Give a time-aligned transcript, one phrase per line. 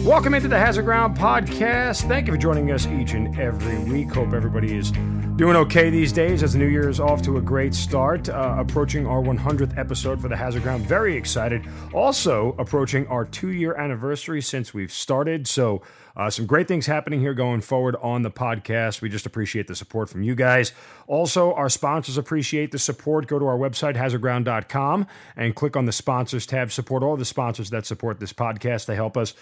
[0.00, 2.08] Welcome into the Hazard Ground Podcast.
[2.08, 4.12] Thank you for joining us each and every week.
[4.12, 4.90] Hope everybody is
[5.36, 8.28] doing okay these days as the new year is off to a great start.
[8.28, 10.84] Uh, approaching our 100th episode for the Hazard Ground.
[10.86, 11.64] Very excited.
[11.94, 15.46] Also, approaching our two year anniversary since we've started.
[15.46, 15.82] So,
[16.16, 19.02] uh, some great things happening here going forward on the podcast.
[19.02, 20.72] We just appreciate the support from you guys.
[21.06, 23.28] Also, our sponsors appreciate the support.
[23.28, 25.06] Go to our website, hazardground.com,
[25.36, 26.72] and click on the sponsors tab.
[26.72, 28.86] Support all the sponsors that support this podcast.
[28.86, 29.34] to help us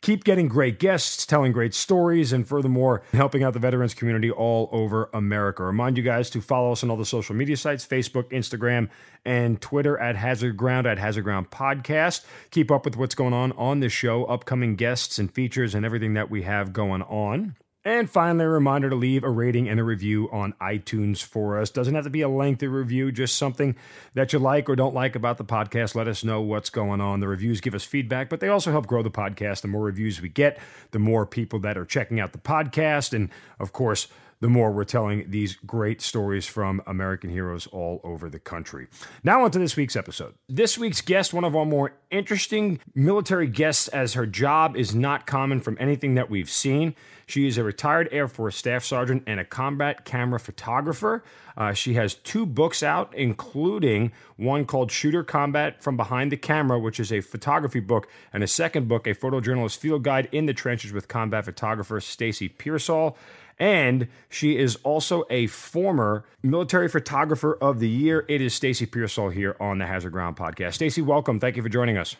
[0.00, 4.68] keep getting great guests, telling great stories, and furthermore, helping out the veterans community all
[4.72, 5.64] over America.
[5.64, 8.88] Remind you guys to follow us on all the social media sites Facebook, Instagram,
[9.24, 12.24] and Twitter at Hazard Ground, at Hazard Ground Podcast.
[12.50, 16.14] Keep up with what's going on on the show, upcoming guests and features, and everything
[16.14, 17.56] that we have going on.
[17.82, 21.70] And finally, a reminder to leave a rating and a review on iTunes for us.
[21.70, 23.74] Doesn't have to be a lengthy review, just something
[24.12, 25.94] that you like or don't like about the podcast.
[25.94, 27.20] Let us know what's going on.
[27.20, 29.62] The reviews give us feedback, but they also help grow the podcast.
[29.62, 30.58] The more reviews we get,
[30.90, 33.14] the more people that are checking out the podcast.
[33.14, 34.08] And of course,
[34.40, 38.86] the more we're telling these great stories from American heroes all over the country.
[39.22, 40.34] Now, on to this week's episode.
[40.48, 45.26] This week's guest, one of our more interesting military guests, as her job is not
[45.26, 46.94] common from anything that we've seen.
[47.26, 51.22] She is a retired Air Force staff sergeant and a combat camera photographer.
[51.56, 56.78] Uh, she has two books out, including one called Shooter Combat from Behind the Camera,
[56.78, 60.54] which is a photography book, and a second book, a photojournalist field guide in the
[60.54, 63.16] trenches with combat photographer Stacy Pearsall.
[63.60, 68.24] And she is also a former military photographer of the year.
[68.26, 70.74] It is Stacy Pearsall here on the Hazard Ground podcast.
[70.74, 71.38] Stacy, welcome.
[71.38, 72.16] Thank you for joining us.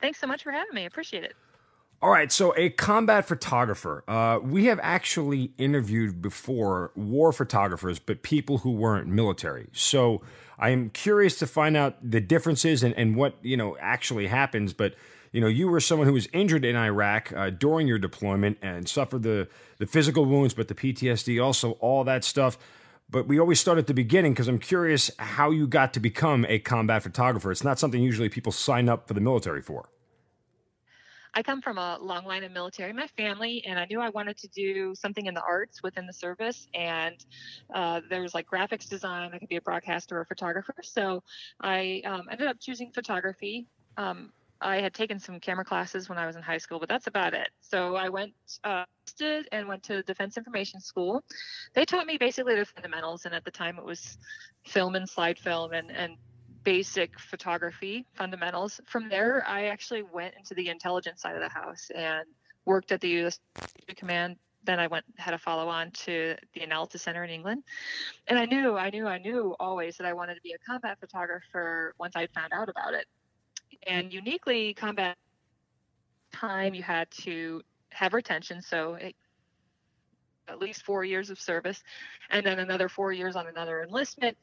[0.00, 0.86] Thanks so much for having me.
[0.86, 1.34] Appreciate it.
[2.00, 4.04] All right, so a combat photographer.
[4.06, 9.68] Uh, we have actually interviewed before war photographers, but people who weren't military.
[9.72, 10.22] So
[10.60, 14.72] I am curious to find out the differences and, and what you know actually happens.
[14.72, 14.94] But
[15.32, 18.88] you know, you were someone who was injured in Iraq uh, during your deployment and
[18.88, 22.58] suffered the the physical wounds, but the PTSD, also all that stuff.
[23.10, 26.44] But we always start at the beginning because I'm curious how you got to become
[26.48, 27.50] a combat photographer.
[27.50, 29.88] It's not something usually people sign up for the military for.
[31.34, 34.36] I come from a long line of military, my family, and I knew I wanted
[34.38, 36.66] to do something in the arts within the service.
[36.74, 37.24] And
[37.72, 40.74] uh, there's like graphics design, I could be a broadcaster or a photographer.
[40.82, 41.22] So
[41.60, 43.68] I um, ended up choosing photography.
[43.96, 47.06] Um, I had taken some camera classes when I was in high school, but that's
[47.06, 47.50] about it.
[47.60, 48.32] So I went
[48.64, 48.84] uh,
[49.52, 51.22] and went to Defense Information School.
[51.74, 54.18] They taught me basically the fundamentals, and at the time it was
[54.64, 56.16] film and slide film and, and
[56.64, 58.80] basic photography fundamentals.
[58.86, 62.24] From there, I actually went into the intelligence side of the house and
[62.64, 63.40] worked at the U.S.
[63.96, 64.36] Command.
[64.64, 67.62] Then I went had a follow on to the Analysis Center in England,
[68.26, 70.98] and I knew, I knew, I knew always that I wanted to be a combat
[71.00, 73.06] photographer once I found out about it.
[73.86, 75.16] And uniquely, combat
[76.32, 79.14] time you had to have retention, so it,
[80.48, 81.82] at least four years of service,
[82.30, 84.36] and then another four years on another enlistment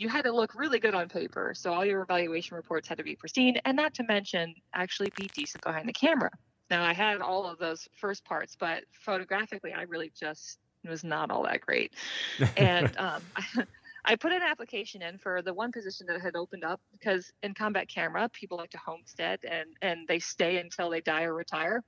[0.00, 1.52] you had to look really good on paper.
[1.54, 5.28] So all your evaluation reports had to be pristine, and not to mention actually be
[5.34, 6.30] decent behind the camera.
[6.70, 10.58] Now I had all of those first parts, but photographically, I really just
[10.88, 11.92] was not all that great.
[12.56, 13.22] And um,
[14.04, 17.54] I put an application in for the one position that had opened up because in
[17.54, 21.82] combat camera, people like to homestead and and they stay until they die or retire.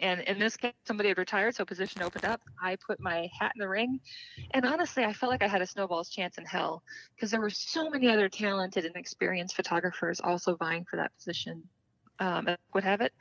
[0.00, 2.40] And in this case, somebody had retired, so a position opened up.
[2.62, 4.00] I put my hat in the ring.
[4.52, 6.82] And honestly, I felt like I had a snowball's chance in hell
[7.14, 11.62] because there were so many other talented and experienced photographers also vying for that position.
[12.18, 13.12] Um, would have it.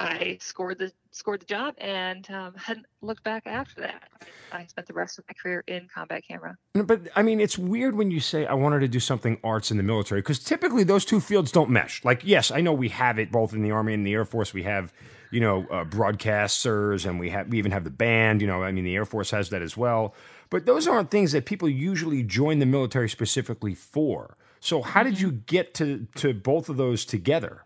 [0.00, 4.02] I scored the scored the job and um, hadn't looked back after that.
[4.50, 6.56] I spent the rest of my career in combat camera.
[6.72, 9.76] But I mean, it's weird when you say I wanted to do something arts in
[9.76, 12.02] the military because typically those two fields don't mesh.
[12.04, 14.54] Like, yes, I know we have it both in the army and the air force.
[14.54, 14.92] We have
[15.30, 18.40] you know, uh, broadcasters, and we have we even have the band.
[18.40, 20.14] You know, I mean, the Air Force has that as well.
[20.50, 24.36] But those aren't things that people usually join the military specifically for.
[24.58, 27.64] So, how did you get to to both of those together?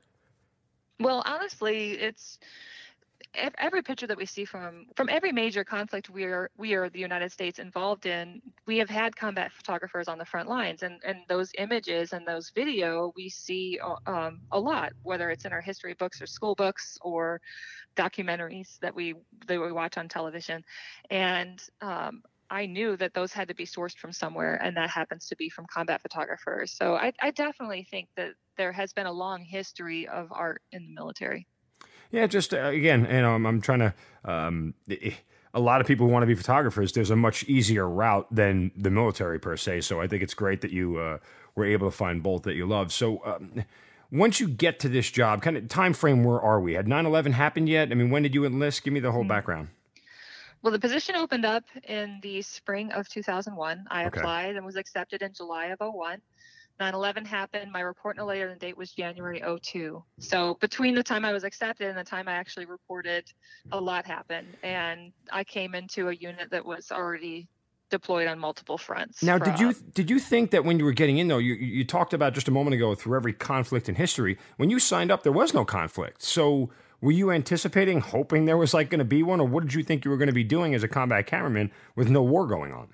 [1.00, 2.38] Well, honestly, it's
[3.58, 7.00] every picture that we see from from every major conflict we are we are the
[7.00, 11.18] United States involved in, we have had combat photographers on the front lines, and and
[11.28, 15.60] those images and those video we see uh, um, a lot, whether it's in our
[15.60, 17.40] history books or school books or
[17.96, 19.14] documentaries that we
[19.46, 20.62] that we watch on television,
[21.10, 25.26] and um, I knew that those had to be sourced from somewhere, and that happens
[25.28, 26.72] to be from combat photographers.
[26.72, 30.84] So I, I definitely think that there has been a long history of art in
[30.84, 31.46] the military.
[32.10, 33.94] Yeah, just uh, again, you know, I'm, I'm trying to.
[34.24, 34.74] Um,
[35.56, 36.92] a lot of people who want to be photographers.
[36.92, 39.82] There's a much easier route than the military per se.
[39.82, 41.18] So I think it's great that you uh,
[41.54, 42.92] were able to find both that you love.
[42.92, 43.20] So.
[43.24, 43.64] Um,
[44.10, 46.74] once you get to this job, kind of time frame, where are we?
[46.74, 47.90] Had 9/11 happened yet?
[47.90, 48.84] I mean, when did you enlist?
[48.84, 49.28] Give me the whole mm-hmm.
[49.28, 49.68] background.
[50.64, 53.84] Well, the position opened up in the spring of 2001.
[53.90, 54.18] I okay.
[54.18, 56.22] applied and was accepted in July of 01.
[56.80, 57.70] 9/11 happened.
[57.70, 60.02] My report no later than date was January 02.
[60.20, 63.30] So between the time I was accepted and the time I actually reported,
[63.72, 67.46] a lot happened, and I came into a unit that was already
[67.90, 69.22] deployed on multiple fronts.
[69.22, 71.84] Now, did you did you think that when you were getting in though, you you
[71.84, 75.24] talked about just a moment ago through every conflict in history, when you signed up,
[75.24, 76.22] there was no conflict.
[76.22, 76.70] So
[77.04, 79.82] were you anticipating, hoping there was like going to be one, or what did you
[79.82, 82.72] think you were going to be doing as a combat cameraman with no war going
[82.72, 82.88] on?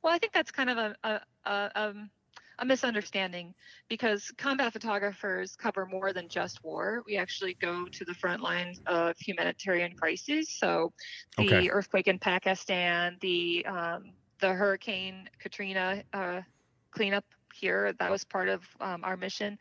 [0.00, 2.10] Well, I think that's kind of a, a, a um,
[2.60, 3.52] a misunderstanding
[3.88, 7.02] because combat photographers cover more than just war.
[7.04, 10.48] We actually go to the front lines of humanitarian crises.
[10.48, 10.92] So
[11.36, 11.68] the okay.
[11.68, 16.42] earthquake in Pakistan, the um, the Hurricane Katrina uh,
[16.92, 17.24] cleanup
[17.60, 17.92] here.
[17.98, 19.58] That was part of um, our mission.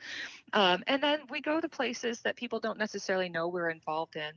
[0.53, 4.31] Um, and then we go to places that people don't necessarily know we're involved in,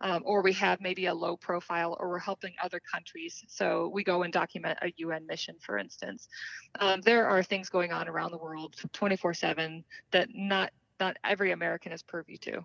[0.00, 3.44] um, or we have maybe a low profile, or we're helping other countries.
[3.48, 6.28] So we go and document a UN mission, for instance.
[6.78, 11.52] Um, there are things going on around the world 24 7 that not not every
[11.52, 12.64] American is purview to.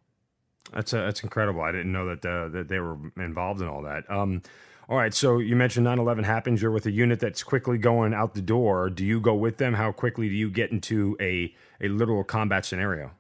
[0.74, 1.62] That's uh, that's incredible.
[1.62, 4.10] I didn't know that uh, that they were involved in all that.
[4.10, 4.42] Um,
[4.88, 6.62] all right, so you mentioned 9/11 happens.
[6.62, 8.90] You're with a unit that's quickly going out the door.
[8.90, 9.74] Do you go with them?
[9.74, 13.12] How quickly do you get into a a literal combat scenario?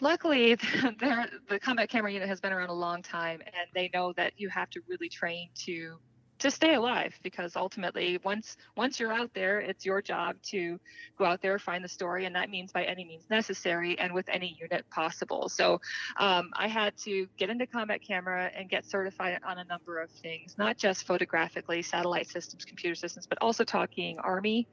[0.00, 0.54] Luckily,
[1.48, 4.50] the combat camera unit has been around a long time, and they know that you
[4.50, 5.98] have to really train to
[6.40, 10.78] to stay alive because ultimately once once you're out there it's your job to
[11.18, 14.26] go out there find the story and that means by any means necessary and with
[14.28, 15.80] any unit possible so
[16.18, 20.10] um, i had to get into combat camera and get certified on a number of
[20.10, 24.66] things not just photographically satellite systems computer systems but also talking army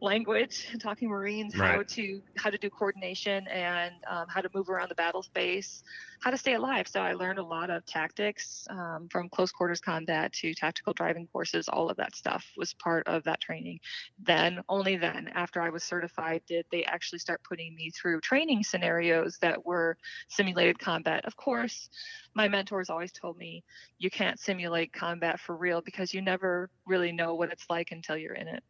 [0.00, 1.74] language talking marines right.
[1.74, 5.82] how to how to do coordination and um, how to move around the battle space
[6.24, 6.88] how to stay alive.
[6.88, 11.26] So I learned a lot of tactics um, from close quarters combat to tactical driving
[11.26, 11.68] courses.
[11.68, 13.80] All of that stuff was part of that training.
[14.22, 18.62] Then, only then, after I was certified, did they actually start putting me through training
[18.62, 19.98] scenarios that were
[20.28, 21.26] simulated combat.
[21.26, 21.90] Of course,
[22.34, 23.62] my mentors always told me
[23.98, 28.16] you can't simulate combat for real because you never really know what it's like until
[28.16, 28.62] you're in it.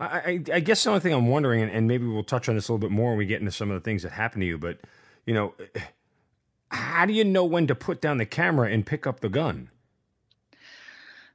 [0.00, 2.68] I, I, guess the only thing I'm wondering, and, and maybe we'll touch on this
[2.68, 4.46] a little bit more when we get into some of the things that happen to
[4.46, 4.78] you, but
[5.24, 5.54] you know,
[6.74, 9.70] how do you know when to put down the camera and pick up the gun?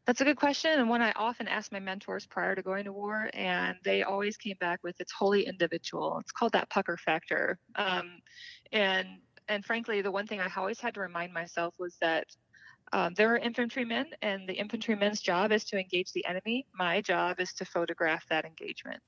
[0.05, 2.91] That's a good question, and one I often ask my mentors prior to going to
[2.91, 6.17] war, and they always came back with it's wholly individual.
[6.19, 8.19] It's called that pucker factor, um,
[8.71, 9.07] and
[9.47, 12.25] and frankly, the one thing I always had to remind myself was that
[12.91, 16.65] um, there are infantrymen, and the infantryman's job is to engage the enemy.
[16.73, 19.01] My job is to photograph that engagement.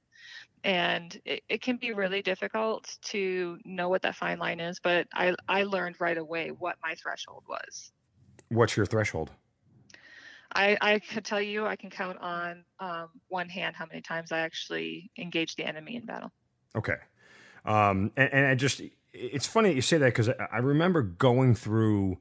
[0.64, 5.08] And it, it can be really difficult to know what that fine line is, but
[5.14, 7.92] I, I learned right away what my threshold was.
[8.50, 9.32] What's your threshold?
[10.54, 14.32] I, I could tell you I can count on um, one hand how many times
[14.32, 16.32] I actually engaged the enemy in battle.
[16.76, 16.98] Okay.
[17.66, 18.82] Um, and, and I just,
[19.14, 22.20] it's funny that you say that because I remember going through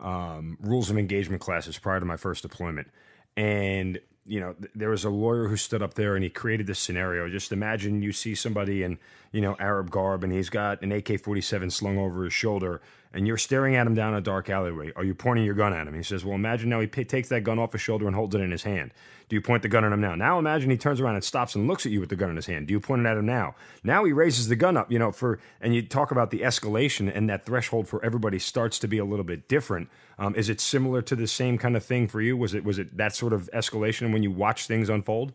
[0.00, 2.88] um, rules of engagement classes prior to my first deployment.
[3.36, 6.78] And you know, there was a lawyer who stood up there and he created this
[6.78, 7.28] scenario.
[7.28, 8.98] Just imagine you see somebody in,
[9.32, 12.80] you know, Arab garb and he's got an AK 47 slung over his shoulder
[13.14, 14.92] and you're staring at him down a dark alleyway.
[14.96, 15.94] Are you pointing your gun at him?
[15.94, 18.34] He says, Well, imagine now he p- takes that gun off his shoulder and holds
[18.34, 18.92] it in his hand.
[19.28, 20.14] Do you point the gun at him now?
[20.14, 22.36] Now imagine he turns around and stops and looks at you with the gun in
[22.36, 22.66] his hand.
[22.66, 23.54] Do you point it at him now?
[23.82, 27.10] Now he raises the gun up, you know, for, and you talk about the escalation
[27.14, 29.88] and that threshold for everybody starts to be a little bit different.
[30.18, 32.36] Um, is it similar to the same kind of thing for you?
[32.36, 35.32] Was it, was it that sort of escalation when you watch things unfold?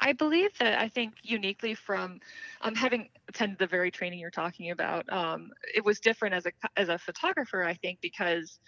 [0.00, 2.20] I believe that I think uniquely from
[2.60, 6.52] um, having attended the very training you're talking about, um, it was different as a
[6.76, 7.62] as a photographer.
[7.62, 8.58] I think because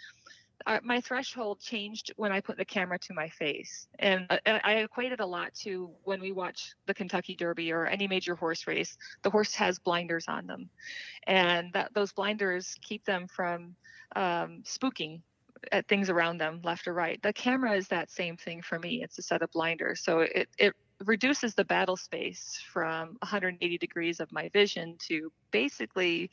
[0.66, 4.76] uh, my threshold changed when I put the camera to my face, and uh, I
[4.76, 8.96] equated a lot to when we watch the Kentucky Derby or any major horse race.
[9.22, 10.68] The horse has blinders on them,
[11.26, 13.76] and that those blinders keep them from
[14.16, 15.20] um, spooking
[15.72, 19.02] at things around them left or right the camera is that same thing for me
[19.02, 20.72] it's a set of blinders so it, it
[21.04, 26.30] reduces the battle space from 180 degrees of my vision to basically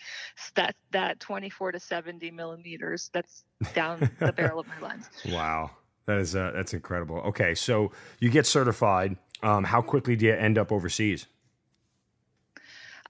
[0.56, 3.44] that that 24 to 70 millimeters that's
[3.74, 5.10] down the barrel of my lens.
[5.28, 5.72] Wow,
[6.06, 7.18] that is uh, that's incredible.
[7.18, 9.18] Okay, so you get certified.
[9.44, 11.28] Um, how quickly do you end up overseas?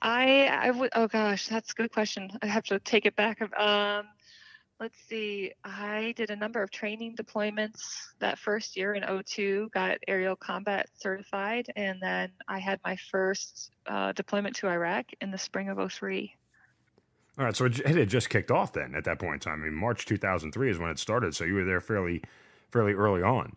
[0.02, 2.32] I I would oh gosh, that's a good question.
[2.42, 3.42] I have to take it back.
[3.58, 4.06] Um,
[4.80, 9.98] let's see, I did a number of training deployments that first year in 02, got
[10.08, 15.38] aerial combat certified, and then I had my first uh, deployment to Iraq in the
[15.38, 16.34] spring of 03.
[17.38, 19.62] All right, so it had just kicked off then at that point in time.
[19.62, 22.22] I mean, March 2003 is when it started, so you were there fairly,
[22.72, 23.54] fairly early on.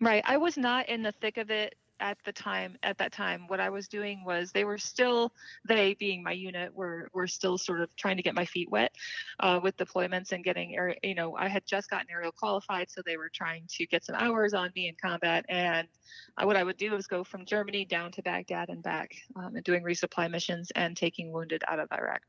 [0.00, 0.22] Right.
[0.26, 3.60] I was not in the thick of it at the time at that time what
[3.60, 5.32] i was doing was they were still
[5.66, 8.92] they being my unit were were still sort of trying to get my feet wet
[9.40, 13.00] uh, with deployments and getting air you know i had just gotten aerial qualified so
[13.04, 15.44] they were trying to get some hours on me in combat.
[15.48, 15.88] And
[16.36, 19.56] I, what i would do is go from germany down to baghdad and back um,
[19.56, 22.20] and doing resupply missions and taking wounded out of iraq.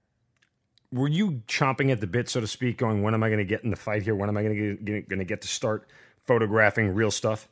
[0.91, 3.45] Were you chomping at the bit so to speak going when am i going to
[3.45, 4.15] get in the fight here?
[4.15, 5.89] When am i going to get to start
[6.25, 7.47] photographing real stuff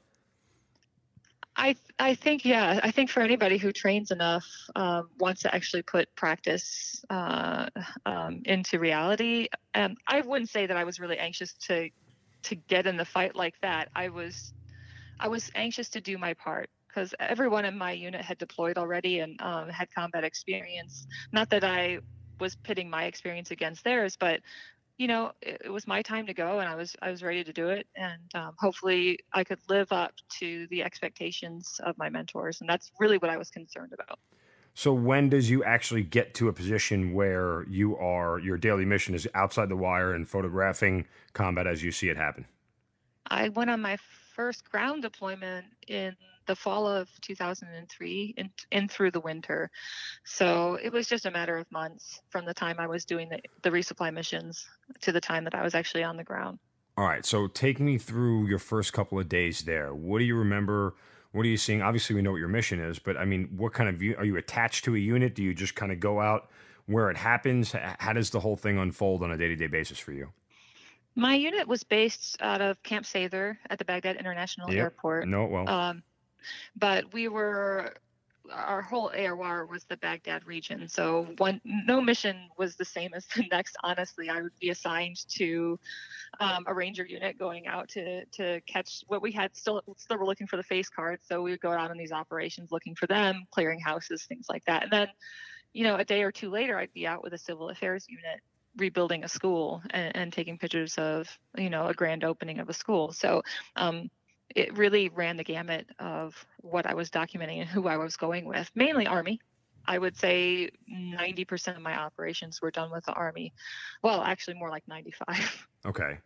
[1.57, 4.45] I I think yeah I think for anybody who trains enough
[4.75, 7.67] um, wants to actually put practice uh,
[8.05, 9.47] um, into reality.
[9.73, 11.89] Um, I wouldn't say that I was really anxious to
[12.43, 13.89] to get in the fight like that.
[13.95, 14.53] I was
[15.19, 19.19] I was anxious to do my part because everyone in my unit had deployed already
[19.19, 21.07] and um, had combat experience.
[21.31, 21.99] Not that I
[22.39, 24.41] was pitting my experience against theirs, but
[24.97, 27.43] you know, it, it, was my time to go, and I was I was ready
[27.43, 32.09] to do it, and um, hopefully I could live up to the expectations of my
[32.09, 34.19] mentors, and that's really what I was concerned about.
[34.73, 39.15] So when does you actually get to a position where you are your daily mission
[39.15, 42.45] is outside the wire and photographing combat as you see it happen?
[43.27, 43.97] I went on my
[44.35, 49.69] first ground deployment in the fall of 2003 and in through the winter.
[50.23, 53.39] So it was just a matter of months from the time I was doing the,
[53.61, 54.67] the resupply missions
[55.01, 56.59] to the time that I was actually on the ground.
[56.97, 57.25] All right.
[57.25, 59.93] So take me through your first couple of days there.
[59.93, 60.95] What do you remember?
[61.31, 61.81] What are you seeing?
[61.81, 64.23] Obviously, we know what your mission is, but I mean, what kind of view are
[64.23, 65.35] you attached to a unit?
[65.35, 66.49] Do you just kind of go out
[66.85, 67.73] where it happens?
[67.73, 70.29] How does the whole thing unfold on a day to day basis for you?
[71.15, 74.83] My unit was based out of Camp Sather at the Baghdad International yep.
[74.83, 75.27] Airport.
[75.27, 75.69] No, well.
[75.69, 76.03] Um,
[76.75, 77.93] but we were
[78.51, 80.87] our whole AOR was the Baghdad region.
[80.87, 83.75] So one no mission was the same as the next.
[83.83, 85.79] Honestly, I would be assigned to
[86.39, 89.55] um, a ranger unit going out to to catch what we had.
[89.55, 92.11] Still still were looking for the face cards, so we would go out on these
[92.11, 94.83] operations looking for them, clearing houses, things like that.
[94.83, 95.07] And then,
[95.73, 98.41] you know, a day or two later, I'd be out with a civil affairs unit
[98.77, 102.73] rebuilding a school and, and taking pictures of you know a grand opening of a
[102.73, 103.11] school.
[103.11, 103.43] So
[103.75, 104.09] um,
[104.55, 108.45] it really ran the gamut of what I was documenting and who I was going
[108.45, 109.39] with, mainly Army.
[109.87, 113.53] I would say 90% of my operations were done with the Army.
[114.01, 115.67] Well, actually, more like 95.
[115.85, 116.17] Okay.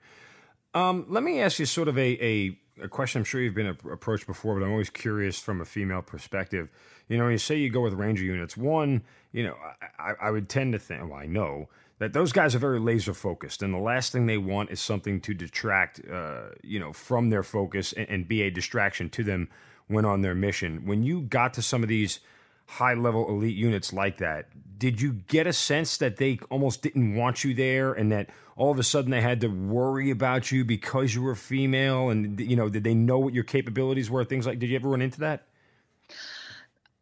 [0.74, 3.20] Um, let me ask you sort of a, a, a, question.
[3.20, 6.70] I'm sure you've been approached before, but I'm always curious from a female perspective.
[7.10, 9.58] You know, when you say you go with Ranger units, one, you know,
[10.00, 11.68] I, I would tend to think, well, I know
[12.00, 15.20] that those guys are very laser focused, and the last thing they want is something
[15.22, 19.50] to detract, uh, you know, from their focus and, and, be a distraction to them
[19.88, 20.86] when on their mission.
[20.86, 22.22] When you got to some of these
[22.66, 27.16] high level elite units like that, did you get a sense that they almost didn't
[27.16, 30.64] want you there, and that all of a sudden they had to worry about you
[30.64, 34.24] because you were female, and you know, did they know what your capabilities were?
[34.24, 35.48] Things like, did you ever run into that?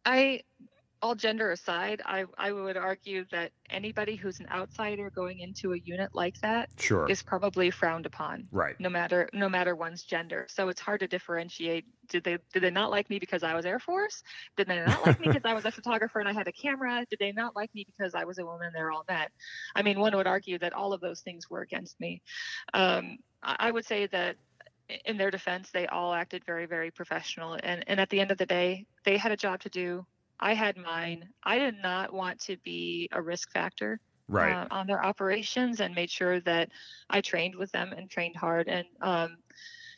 [0.04, 0.42] I
[1.00, 5.78] all gender aside, I, I would argue that anybody who's an outsider going into a
[5.78, 7.08] unit like that sure.
[7.08, 8.48] is probably frowned upon.
[8.50, 8.78] Right.
[8.80, 10.46] No matter no matter one's gender.
[10.48, 11.84] So it's hard to differentiate.
[12.08, 14.22] Did they did they not like me because I was Air Force?
[14.56, 17.04] Did they not like me because I was a photographer and I had a camera?
[17.08, 18.70] Did they not like me because I was a woman?
[18.74, 19.28] They're all men.
[19.74, 22.22] I mean, one would argue that all of those things were against me.
[22.74, 24.36] Um, I would say that
[25.04, 27.58] in their defense, they all acted very, very professional.
[27.62, 30.06] And, and at the end of the day, they had a job to do.
[30.40, 31.28] I had mine.
[31.42, 34.52] I did not want to be a risk factor right.
[34.52, 36.70] uh, on their operations and made sure that
[37.10, 38.68] I trained with them and trained hard.
[38.68, 39.38] And um,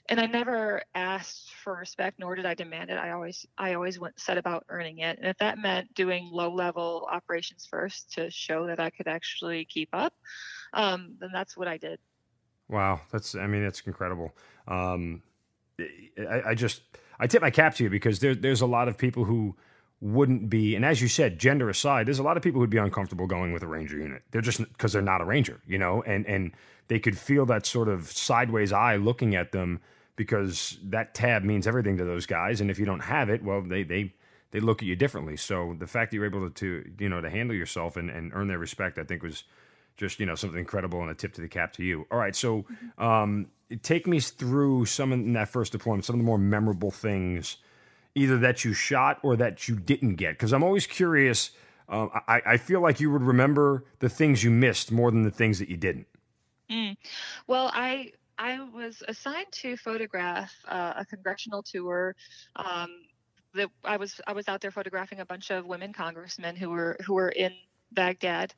[0.09, 2.99] and I never asked for respect, nor did I demand it.
[2.99, 5.18] I always I always went set about earning it.
[5.18, 9.64] And if that meant doing low level operations first to show that I could actually
[9.66, 10.12] keep up,
[10.73, 12.00] um, then that's what I did.
[12.68, 14.32] Wow, that's I mean it's incredible.
[14.66, 15.23] Um,
[15.78, 16.82] I, I just
[17.18, 19.56] I tip my cap to you because there, there's a lot of people who
[20.00, 22.78] wouldn't be, and as you said, gender aside, there's a lot of people who'd be
[22.78, 24.23] uncomfortable going with a ranger unit.
[24.30, 26.52] They're just because they're not a ranger, you know, and and
[26.88, 29.80] they could feel that sort of sideways eye looking at them
[30.16, 33.61] because that tab means everything to those guys, and if you don't have it, well,
[33.61, 34.14] they they
[34.52, 35.37] they look at you differently.
[35.37, 38.33] So the fact that you're able to, to you know to handle yourself and, and
[38.35, 39.45] earn their respect, I think was
[39.99, 42.07] just you know something incredible and a tip to the cap to you.
[42.11, 42.64] All right, so
[42.97, 43.49] um,
[43.83, 47.59] take me through some of in that first deployment, some of the more memorable things
[48.14, 50.33] either that you shot or that you didn't get?
[50.33, 51.50] Because I'm always curious.
[51.88, 55.31] Um, I, I, feel like you would remember the things you missed more than the
[55.31, 56.07] things that you didn't.
[56.71, 56.97] Mm.
[57.49, 62.14] Well, I I was assigned to photograph uh, a congressional tour.
[62.55, 62.90] Um,
[63.55, 66.97] that I was I was out there photographing a bunch of women congressmen who were
[67.05, 67.52] who were in
[67.93, 68.55] Baghdad,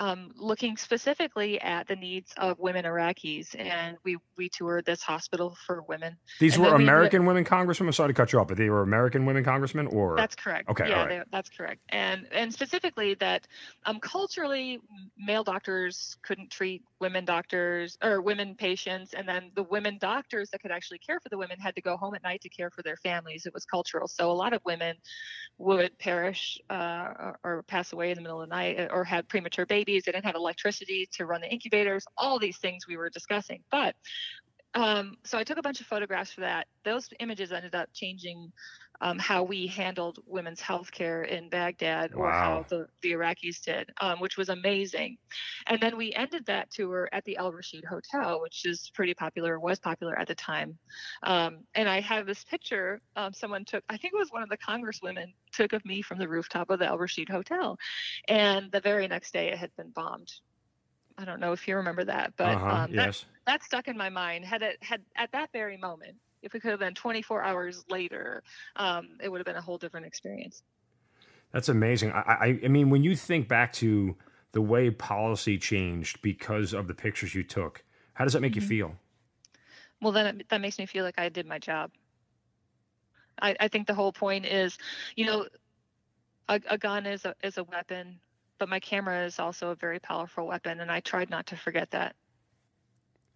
[0.00, 5.54] um, looking specifically at the needs of women Iraqis, and we we toured this hospital
[5.66, 6.16] for women.
[6.40, 7.86] These And were then we American women congressmen.
[7.86, 10.70] I'm sorry to cut you off, but they were American women congressmen, or That's correct.
[10.70, 11.08] Okay, Yeah, right.
[11.08, 11.82] they- that's correct.
[11.90, 13.46] And and specifically that
[13.84, 14.80] um, culturally,
[15.18, 20.62] male doctors couldn't treat women doctors or women patients, and then the women doctors that
[20.62, 22.82] could actually care for the women had to go home at night to care for
[22.82, 23.44] their families.
[23.44, 24.08] It was cultural.
[24.08, 24.96] So a lot of women
[25.58, 29.28] would perish uh, or, or pass away in the middle of the night, or had
[29.28, 29.89] premature babies.
[29.98, 32.04] They didn't have electricity to run the incubators.
[32.16, 33.94] All these things we were discussing, but.
[34.72, 36.68] Um, so I took a bunch of photographs for that.
[36.84, 38.52] Those images ended up changing
[39.00, 43.90] um, how we handled women's health care in Baghdad or how the, the Iraqis did,
[44.00, 45.16] um, which was amazing.
[45.66, 49.58] And then we ended that tour at the Al Rashid Hotel, which is pretty popular,
[49.58, 50.78] was popular at the time.
[51.22, 54.48] Um, and I have this picture um, someone took, I think it was one of
[54.48, 57.78] the congresswomen took of me from the rooftop of the Al Rashid Hotel.
[58.28, 60.32] And the very next day it had been bombed.
[61.20, 63.24] I don't know if you remember that, but uh-huh, um, that, yes.
[63.46, 64.44] that stuck in my mind.
[64.44, 68.42] Had it had at that very moment, if it could have been 24 hours later,
[68.76, 70.62] um, it would have been a whole different experience.
[71.52, 72.12] That's amazing.
[72.12, 74.16] I, I, I mean, when you think back to
[74.52, 78.56] the way policy changed because of the pictures you took, how does that make Mhm.
[78.56, 78.96] you feel?
[80.00, 81.90] Well, then it, that makes me feel like I did my job.
[83.40, 84.76] I, I think the whole point is,
[85.16, 85.46] you know,
[86.48, 88.20] a, a gun is a is a weapon,
[88.58, 91.90] but my camera is also a very powerful weapon, and I tried not to forget
[91.92, 92.14] that.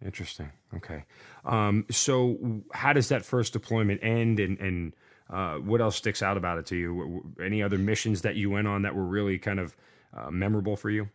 [0.05, 0.51] Interesting.
[0.75, 1.03] Okay.
[1.43, 4.93] Um, so, how does that first deployment end, and and
[5.29, 7.33] uh, what else sticks out about it to you?
[7.43, 9.75] Any other missions that you went on that were really kind of
[10.15, 11.09] uh, memorable for you?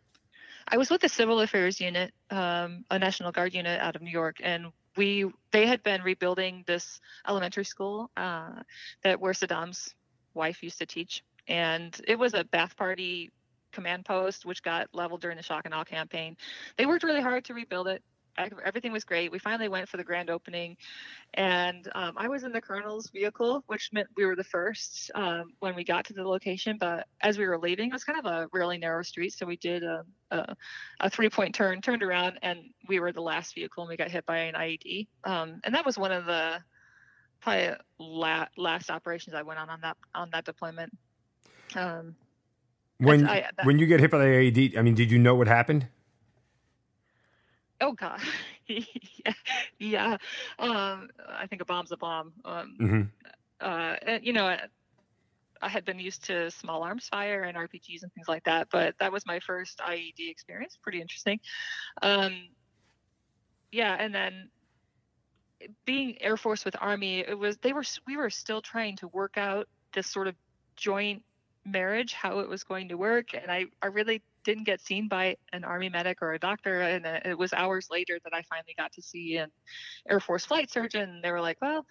[0.67, 4.11] I was with the Civil Affairs Unit, um, a National Guard unit out of New
[4.11, 4.67] York, and
[4.97, 8.63] we they had been rebuilding this elementary school uh,
[9.05, 9.95] that where Saddam's
[10.35, 13.31] wife used to teach, and it was a Ba'ath Party
[13.73, 16.37] command post which got leveled during the shock and awe campaign.
[16.77, 18.03] They worked really hard to rebuild it.
[18.41, 19.31] Ev- Everything was great.
[19.31, 20.77] We finally went for the grand opening,
[21.35, 25.53] and um, I was in the colonel's vehicle, which meant we were the first um,
[25.61, 26.77] when we got to the location.
[26.79, 29.57] But as we were leaving, it was kind of a really narrow street, so we
[29.57, 30.55] did a, a,
[31.01, 34.25] a three-point turn, turned around, and we were the last vehicle, and we got hit
[34.27, 35.07] by an IED.
[35.25, 36.59] Um, and that was one of the
[37.41, 40.93] probably la- last operations I went on on that on that deployment.
[41.75, 42.17] Um,
[42.99, 45.35] When I- that- when you get hit by the IED, I mean, did you know
[45.35, 45.89] what happened?
[47.81, 48.21] Oh God,
[48.67, 49.33] yeah,
[49.79, 50.17] yeah.
[50.59, 52.33] Um, I think a bomb's a bomb.
[52.45, 53.03] Um, hmm
[53.61, 54.69] uh, and, you know, I-
[55.63, 58.97] I had been used to small arms fire and RPGs and things like that, but
[58.99, 60.79] that was my first IED experience.
[60.83, 61.41] Pretty interesting.
[62.03, 62.49] Um,
[63.71, 64.51] yeah, and then
[65.85, 69.37] being Air Force with Army, it was they were we were still trying to work
[69.37, 70.35] out this sort of
[70.77, 71.23] joint
[71.65, 75.37] marriage, how it was going to work, and I I really didn't get seen by
[75.53, 78.93] an Army medic or a doctor, and it was hours later that I finally got
[78.95, 79.51] to see an
[80.09, 81.21] Air Force flight surgeon.
[81.23, 81.87] They were like, "Well,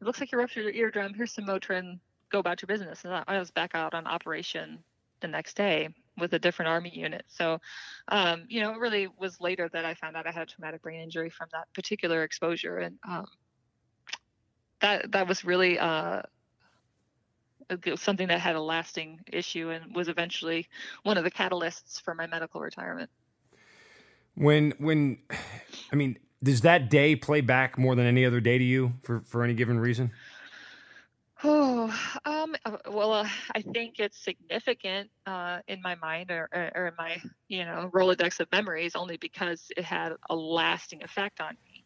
[0.00, 1.12] it looks like you ruptured your eardrum.
[1.14, 2.00] Here's some Motrin.
[2.30, 4.78] Go about your business." And I was back out on operation
[5.20, 7.24] the next day with a different Army unit.
[7.28, 7.60] So,
[8.08, 10.82] um, you know, it really was later that I found out I had a traumatic
[10.82, 13.26] brain injury from that particular exposure, and um,
[14.80, 16.22] that that was really uh,
[17.96, 20.68] something that had a lasting issue and was eventually
[21.02, 23.10] one of the catalysts for my medical retirement.
[24.34, 25.18] When when,
[25.92, 29.20] I mean, does that day play back more than any other day to you for
[29.20, 30.12] for any given reason?
[31.44, 36.70] Oh, um, uh, well, uh, I think it's significant uh, in my mind or, or,
[36.74, 41.40] or in my, you know, Rolodex of memories only because it had a lasting effect
[41.40, 41.84] on me.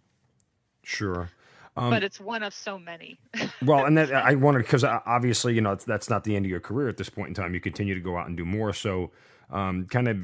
[0.85, 1.29] Sure.
[1.77, 3.19] Um, but it's one of so many.
[3.65, 6.59] Well, and that I wanted because obviously, you know, that's not the end of your
[6.59, 7.55] career at this point in time.
[7.55, 8.73] You continue to go out and do more.
[8.73, 9.13] So,
[9.51, 10.17] um, kind of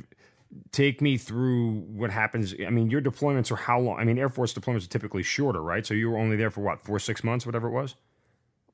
[0.72, 2.54] take me through what happens.
[2.66, 4.00] I mean, your deployments are how long?
[4.00, 5.86] I mean, Air Force deployments are typically shorter, right?
[5.86, 7.94] So you were only there for what, four, six months, whatever it was.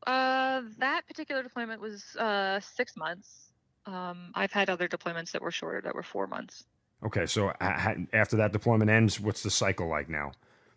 [0.06, 3.50] Uh, that particular deployment was uh, six months.
[3.86, 6.64] Um, I've had other deployments that were shorter, that were four months.
[7.04, 10.32] Okay, so ha- after that deployment ends, what's the cycle like now?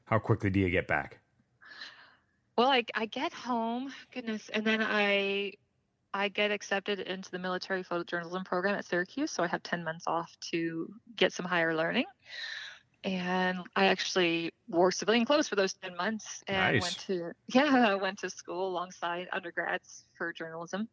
[0.05, 1.19] How quickly do you get back?
[2.57, 5.53] Well, I, I get home, goodness, and then I
[6.13, 10.05] I get accepted into the military photojournalism program at Syracuse, so I have 10 months
[10.07, 12.05] off to get some higher learning.
[13.03, 16.81] And I actually wore civilian clothes for those 10 months and Nice.
[16.81, 20.89] went to yeah, I went to school alongside undergrads for journalism.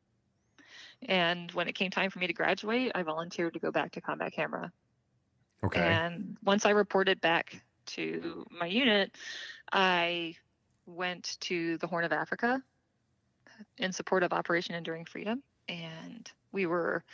[1.08, 4.00] And when it came time for me to graduate, I volunteered to go back to
[4.00, 4.70] combat camera.
[5.64, 9.16] Okay, And once I reported back to my unit,
[9.72, 10.36] I
[10.86, 12.62] went to the Horn of Africa
[13.78, 17.04] in support of Operation Enduring Freedom, and we were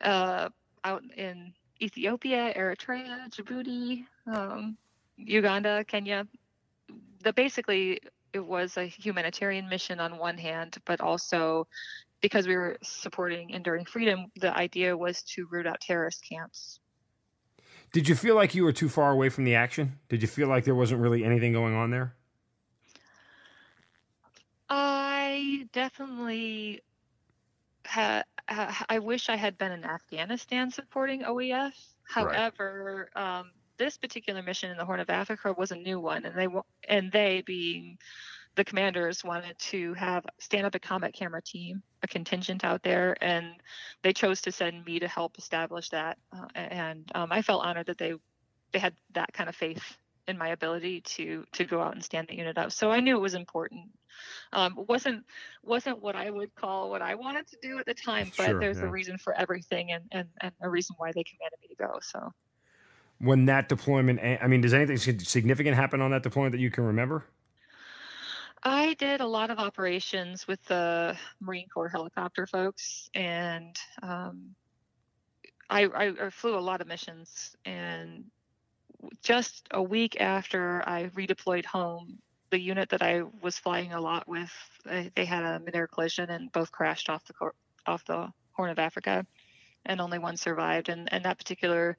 [0.00, 0.48] uh,
[0.84, 4.76] out in Ethiopia, Eritrea, Djibouti, um,
[5.16, 6.26] Uganda, Kenya.
[7.22, 8.00] The basically
[8.32, 11.66] it was a humanitarian mission on one hand, but also
[12.20, 16.80] because we were supporting Enduring Freedom, the idea was to root out terrorist camps.
[17.92, 19.98] Did you feel like you were too far away from the action?
[20.08, 22.14] Did you feel like there wasn't really anything going on there?
[25.58, 26.82] I definitely
[27.84, 28.24] had.
[28.48, 31.72] I wish I had been in Afghanistan supporting OEF.
[32.04, 33.38] However, right.
[33.40, 36.48] um, this particular mission in the Horn of Africa was a new one, and they
[36.88, 37.98] and they being
[38.54, 43.16] the commanders wanted to have stand up a combat camera team, a contingent out there,
[43.20, 43.54] and
[44.02, 46.18] they chose to send me to help establish that.
[46.32, 48.14] Uh, and um, I felt honored that they
[48.72, 49.96] they had that kind of faith
[50.28, 52.70] in my ability to to go out and stand the unit up.
[52.70, 53.90] So I knew it was important.
[54.52, 55.24] Um, wasn't
[55.64, 58.60] wasn't what I would call what I wanted to do at the time, but sure,
[58.60, 58.84] there's yeah.
[58.84, 61.98] a reason for everything and, and and a reason why they commanded me to go.
[62.02, 62.32] So
[63.18, 66.84] when that deployment, I mean, does anything significant happen on that deployment that you can
[66.84, 67.24] remember?
[68.62, 74.54] I did a lot of operations with the Marine Corps helicopter folks, and um,
[75.70, 77.56] I, I, I, flew a lot of missions.
[77.64, 78.24] And
[79.22, 82.18] just a week after I redeployed home,
[82.50, 84.52] the unit that I was flying a lot with,
[85.14, 87.34] they had a mid-air collision and both crashed off the
[87.86, 89.26] off the Horn of Africa,
[89.86, 90.88] and only one survived.
[90.88, 91.96] And and that particular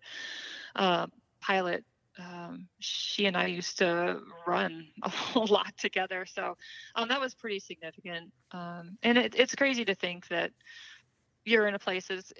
[0.75, 1.07] uh,
[1.39, 1.83] pilot
[2.19, 4.88] um, she and I used to run
[5.35, 6.25] a lot together.
[6.25, 6.57] So
[6.95, 8.31] um, that was pretty significant.
[8.51, 10.51] Um, and it, it's crazy to think that
[11.45, 12.33] you're in a place it's,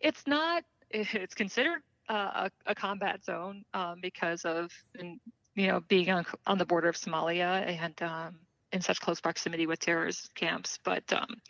[0.00, 1.82] it's not, it's considered
[2.12, 4.70] uh, a, a, combat zone um, because of,
[5.00, 8.36] you know, being on, on the border of Somalia and um,
[8.70, 10.78] in such close proximity with terrorist camps.
[10.84, 11.40] But um,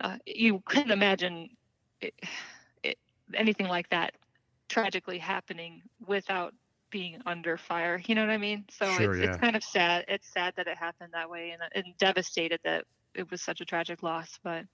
[0.00, 1.50] uh, you couldn't imagine
[2.00, 2.14] it,
[2.82, 2.98] it,
[3.32, 4.14] anything like that
[4.68, 6.52] tragically happening without
[6.90, 8.02] being under fire.
[8.04, 8.64] You know what I mean?
[8.70, 9.28] So sure, it's, yeah.
[9.30, 10.04] it's kind of sad.
[10.08, 13.64] It's sad that it happened that way, and, and devastated that it was such a
[13.64, 14.36] tragic loss.
[14.42, 14.64] But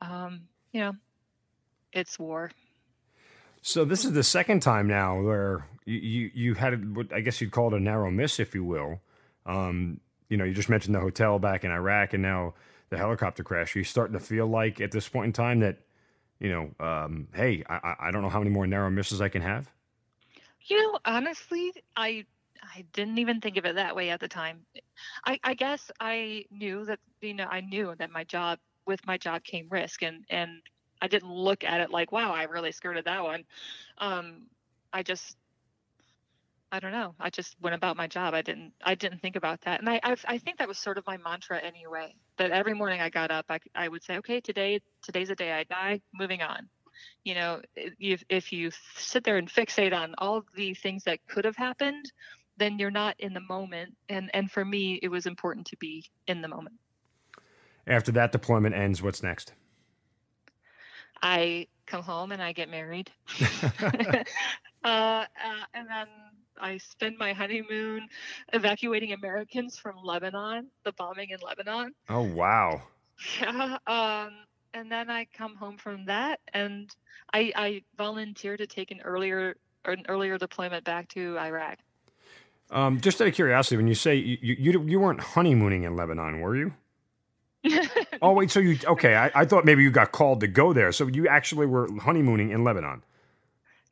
[0.00, 0.92] um, you know,
[1.92, 2.50] it's war.
[3.66, 7.40] So this is the second time now where you you, you had what I guess
[7.40, 9.00] you'd call it a narrow miss, if you will.
[9.46, 12.52] Um, you know, you just mentioned the hotel back in Iraq, and now
[12.90, 13.74] the helicopter crash.
[13.74, 15.78] Are you starting to feel like at this point in time that,
[16.40, 19.40] you know, um, hey, I, I don't know how many more narrow misses I can
[19.40, 19.70] have?
[20.66, 22.26] You know, honestly, I
[22.62, 24.66] I didn't even think of it that way at the time.
[25.24, 29.16] I, I guess I knew that you know I knew that my job with my
[29.16, 30.60] job came risk, and and
[31.04, 33.44] I didn't look at it like wow I really skirted that one.
[33.98, 34.46] Um,
[34.92, 35.36] I just
[36.72, 37.14] I don't know.
[37.20, 38.32] I just went about my job.
[38.32, 40.96] I didn't I didn't think about that, and I I, I think that was sort
[40.96, 42.14] of my mantra anyway.
[42.38, 45.52] That every morning I got up, I I would say okay today today's the day
[45.52, 46.00] I die.
[46.14, 46.68] Moving on
[47.24, 51.44] you know if, if you sit there and fixate on all the things that could
[51.44, 52.12] have happened
[52.56, 56.04] then you're not in the moment and and for me it was important to be
[56.28, 56.76] in the moment
[57.86, 59.52] after that deployment ends what's next
[61.24, 63.10] i come home and i get married
[63.82, 64.24] uh,
[64.84, 65.24] uh,
[65.74, 66.06] and then
[66.60, 68.08] I spend my honeymoon
[68.52, 71.92] evacuating Americans from Lebanon, the bombing in Lebanon.
[72.08, 72.82] Oh wow!
[73.40, 74.32] Yeah, um,
[74.72, 76.94] and then I come home from that, and
[77.32, 81.78] I, I volunteer to take an earlier an earlier deployment back to Iraq.
[82.70, 86.40] Um, just out of curiosity, when you say you, you you weren't honeymooning in Lebanon,
[86.40, 86.72] were you?
[88.22, 89.14] oh wait, so you okay?
[89.14, 92.50] I, I thought maybe you got called to go there, so you actually were honeymooning
[92.50, 93.02] in Lebanon.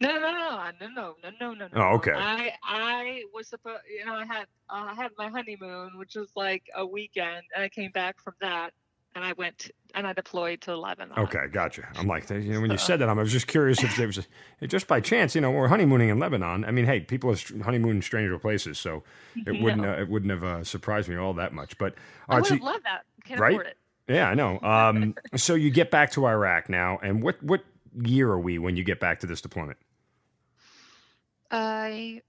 [0.01, 1.69] No, no, no, no, no, no, no, no.
[1.75, 2.13] Oh, okay.
[2.13, 6.31] I I was supposed, you know, I had uh, I had my honeymoon, which was
[6.35, 8.73] like a weekend, and I came back from that,
[9.15, 11.19] and I went and I deployed to Lebanon.
[11.19, 11.87] Okay, gotcha.
[11.97, 14.27] I'm like, you know, when you said that, I was just curious if there was
[14.61, 16.65] a, just by chance, you know, we're honeymooning in Lebanon.
[16.65, 19.03] I mean, hey, people are honeymooning in stranger places, so
[19.47, 21.79] it wouldn't uh, it wouldn't have uh, surprised me all that much.
[21.79, 21.95] But
[22.29, 23.05] I would have so, loved that.
[23.25, 23.53] Can't right?
[23.53, 23.77] afford it.
[24.09, 24.61] Yeah, I know.
[24.61, 27.65] Um, so you get back to Iraq now, and what what
[28.03, 29.79] year are we when you get back to this deployment?
[31.51, 32.23] I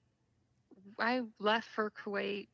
[0.99, 2.47] I left for Kuwait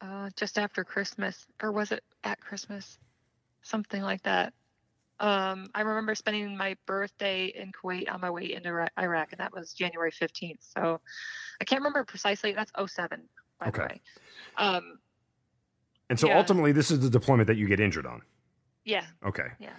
[0.00, 2.98] uh, just after Christmas, or was it at Christmas?
[3.68, 4.52] something like that.
[5.20, 9.52] Um, I remember spending my birthday in Kuwait on my way into Iraq, and that
[9.52, 10.58] was January 15th.
[10.60, 11.00] So
[11.60, 12.52] I can't remember precisely.
[12.52, 13.22] That's 07,
[13.58, 13.76] by okay.
[13.76, 14.00] the way.
[14.56, 14.98] Um,
[16.08, 16.38] and so yeah.
[16.38, 18.22] ultimately, this is the deployment that you get injured on.
[18.84, 19.04] Yeah.
[19.24, 19.48] Okay.
[19.58, 19.70] Yeah.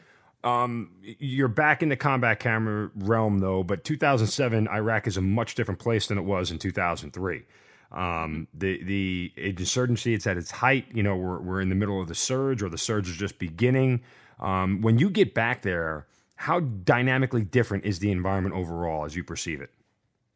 [0.44, 3.63] Um, you're back in the combat camera realm, though.
[3.63, 7.44] But 2007, Iraq is a much different place than it was in 2003.
[7.92, 10.86] Um, the the insurgency it's at its height.
[10.94, 13.39] You know, we're we're in the middle of the surge, or the surge is just
[13.39, 14.02] beginning.
[14.39, 19.24] Um, when you get back there, how dynamically different is the environment overall as you
[19.24, 19.72] perceive it?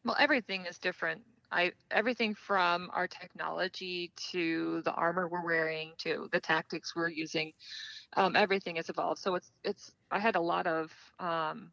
[0.03, 1.21] Well, everything is different.
[1.53, 7.53] I everything from our technology to the armor we're wearing to the tactics we're using
[8.15, 9.19] um, everything has evolved.
[9.19, 11.71] So it's it's I had a lot of um,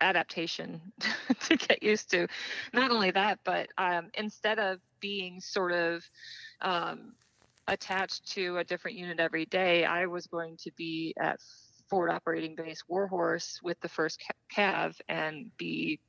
[0.00, 0.80] adaptation
[1.40, 2.26] to get used to.
[2.72, 6.04] Not only that, but um, instead of being sort of
[6.60, 7.14] um,
[7.68, 11.40] attached to a different unit every day, I was going to be at
[11.88, 14.22] forward operating base Warhorse with the first
[14.54, 16.00] cav and be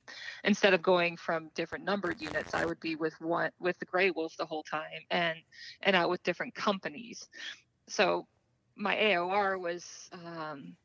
[0.43, 4.11] instead of going from different numbered units I would be with one with the Gray
[4.11, 5.37] Wolf the whole time and
[5.81, 7.27] and out with different companies.
[7.87, 8.27] So
[8.75, 10.75] my AOR was um,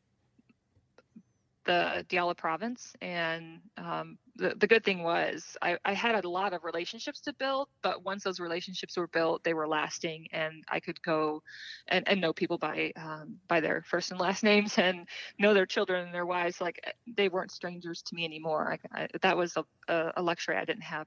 [1.65, 2.93] the Diyala province.
[3.01, 7.33] And um, the, the good thing was I, I, had a lot of relationships to
[7.35, 11.43] build, but once those relationships were built, they were lasting and I could go
[11.89, 15.07] and, and know people by, um, by their first and last names and
[15.39, 16.61] know their children and their wives.
[16.61, 18.79] Like they weren't strangers to me anymore.
[18.95, 21.07] I, I, that was a, a luxury I didn't have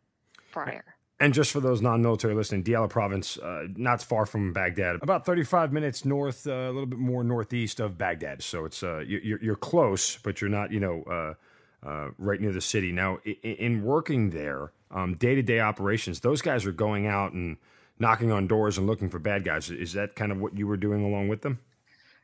[0.51, 0.94] prior.
[1.19, 5.71] And just for those non-military listening, Diyala Province, uh, not far from Baghdad, about 35
[5.71, 8.43] minutes north, uh, a little bit more northeast of Baghdad.
[8.43, 12.51] So it's uh, you're, you're close, but you're not, you know, uh, uh, right near
[12.51, 12.91] the city.
[12.91, 17.57] Now, in, in working there, um, day-to-day operations, those guys are going out and
[17.97, 19.69] knocking on doors and looking for bad guys.
[19.69, 21.59] Is that kind of what you were doing along with them?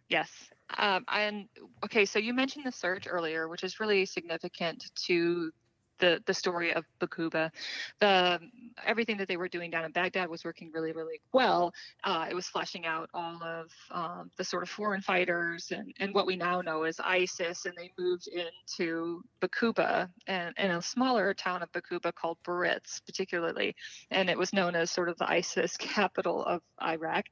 [0.10, 0.30] Yes.
[0.77, 1.47] Um, and
[1.84, 5.51] okay, so you mentioned the surge earlier, which is really significant to
[6.02, 7.50] the the story of Bakuba.
[8.00, 8.40] The
[8.86, 11.74] everything that they were doing down in Baghdad was working really really well.
[12.04, 16.14] Uh, it was fleshing out all of um, the sort of foreign fighters and, and
[16.14, 21.34] what we now know as ISIS, and they moved into Bakuba and in a smaller
[21.34, 23.76] town of Bakuba called Buhriz, particularly,
[24.10, 27.26] and it was known as sort of the ISIS capital of Iraq.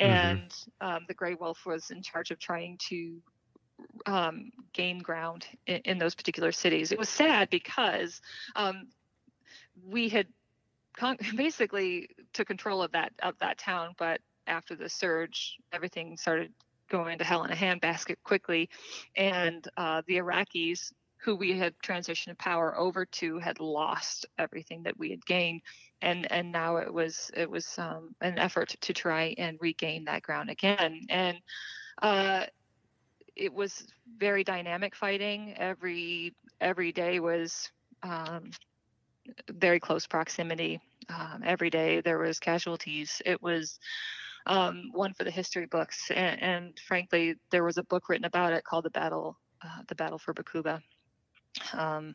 [0.00, 0.12] Mm-hmm.
[0.12, 0.86] And mm-hmm.
[0.86, 3.20] um, the Grey Wolf was in charge of trying to
[4.06, 6.92] um, gain ground in, in, those particular cities.
[6.92, 8.20] It was sad because
[8.56, 8.88] um,
[9.86, 10.26] we had
[10.96, 16.52] con- basically took control of that of that town, but after the surge, everything started
[16.90, 18.68] going to hell in a handbasket quickly,
[19.16, 20.92] and uh, the Iraqis
[21.22, 25.62] who we had transitioned power over to had lost everything that we had gained.
[26.00, 30.22] And and now it was it was um, an effort to try and regain that
[30.22, 31.02] ground again.
[31.08, 31.38] And
[32.00, 32.46] uh,
[33.36, 33.86] it was
[34.18, 35.54] very dynamic fighting.
[35.56, 37.70] Every every day was
[38.02, 38.50] um,
[39.50, 40.80] very close proximity.
[41.08, 43.20] Um, every day there was casualties.
[43.24, 43.78] It was
[44.46, 48.52] um, one for the history books, and, and, frankly, there was a book written about
[48.52, 50.80] it called the battle uh, the battle for Baquba.
[51.72, 52.14] Um,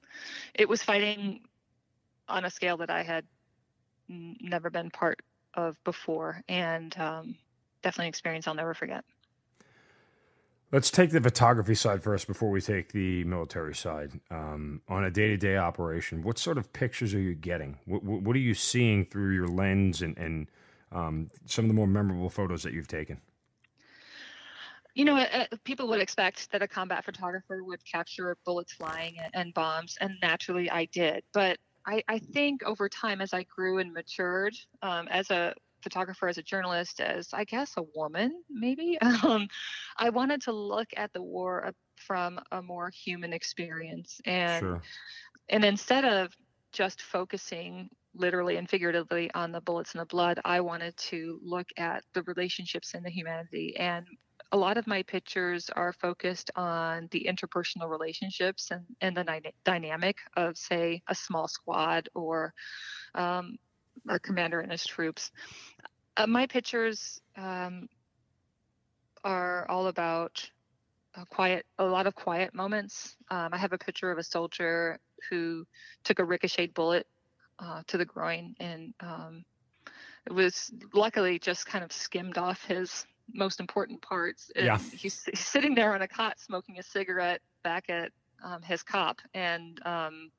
[0.54, 1.42] it was fighting
[2.28, 3.26] on a scale that I had
[4.10, 5.22] n- never been part
[5.54, 7.36] of before, and um,
[7.84, 9.06] definitely an experience I'll never forget.
[10.70, 14.20] Let's take the photography side first before we take the military side.
[14.30, 17.78] Um, on a day to day operation, what sort of pictures are you getting?
[17.86, 20.48] What, what are you seeing through your lens and, and
[20.92, 23.22] um, some of the more memorable photos that you've taken?
[24.94, 29.54] You know, uh, people would expect that a combat photographer would capture bullets flying and
[29.54, 31.24] bombs, and naturally I did.
[31.34, 36.28] But I, I think over time, as I grew and matured um, as a photographer,
[36.28, 38.98] as a journalist, as I guess a woman, maybe.
[39.24, 39.48] Um,
[39.98, 44.82] I wanted to look at the war from a more human experience, and sure.
[45.50, 46.34] and instead of
[46.72, 51.68] just focusing literally and figuratively on the bullets and the blood, I wanted to look
[51.78, 53.76] at the relationships and the humanity.
[53.78, 54.06] And
[54.52, 59.54] a lot of my pictures are focused on the interpersonal relationships and, and the dy-
[59.64, 62.54] dynamic of, say, a small squad or
[63.16, 63.58] um,
[64.08, 65.32] a commander and his troops.
[66.16, 67.88] Uh, my pictures um,
[69.24, 70.50] are all about
[71.16, 73.16] a quiet, a lot of quiet moments.
[73.30, 75.66] Um, I have a picture of a soldier who
[76.04, 77.08] took a ricocheted bullet
[77.60, 79.44] uh, to the groin, and um,
[80.26, 84.52] it was luckily just kind of skimmed off his most important parts.
[84.56, 84.78] And yeah.
[84.78, 88.12] He's, he's, sitting there on a cot smoking a cigarette back at
[88.44, 90.32] um, his cop, and um,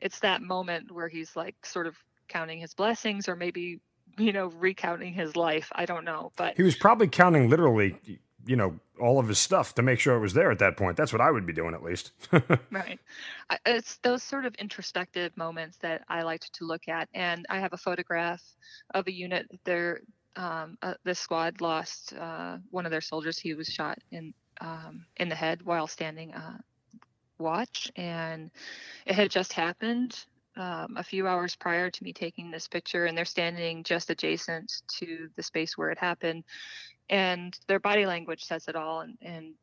[0.00, 1.96] it's that moment where he's like sort of
[2.28, 3.80] counting his blessings or maybe
[4.16, 5.70] you know recounting his life.
[5.74, 7.98] I don't know but he was probably counting literally
[8.46, 10.96] you know all of his stuff to make sure it was there at that point.
[10.96, 12.12] That's what i would be doing at least.
[12.70, 12.98] Right.
[13.64, 17.08] It's those sort of introspective moments that i liked to look at.
[17.14, 18.42] And i have a photograph
[18.94, 20.00] of a unit there
[20.38, 23.38] um, uh, the squad lost uh, one of their soldiers.
[23.38, 26.58] He was shot in um, in the head while standing uh,
[27.38, 28.50] watch, and
[29.04, 30.24] it had just happened
[30.58, 34.82] um, a few hours prior to me taking this picture, and they're standing just adjacent
[34.98, 36.44] to the space where it happened,
[37.08, 39.54] and their body language says it all, and, and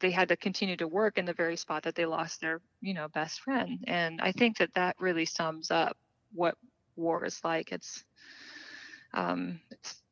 [0.00, 2.94] they had to continue to work in the very spot that they lost their you
[2.94, 5.96] know best friend, and I think that that really sums up
[6.34, 6.56] what
[6.96, 7.72] war is like.
[7.72, 8.04] It's
[9.14, 10.02] um, it's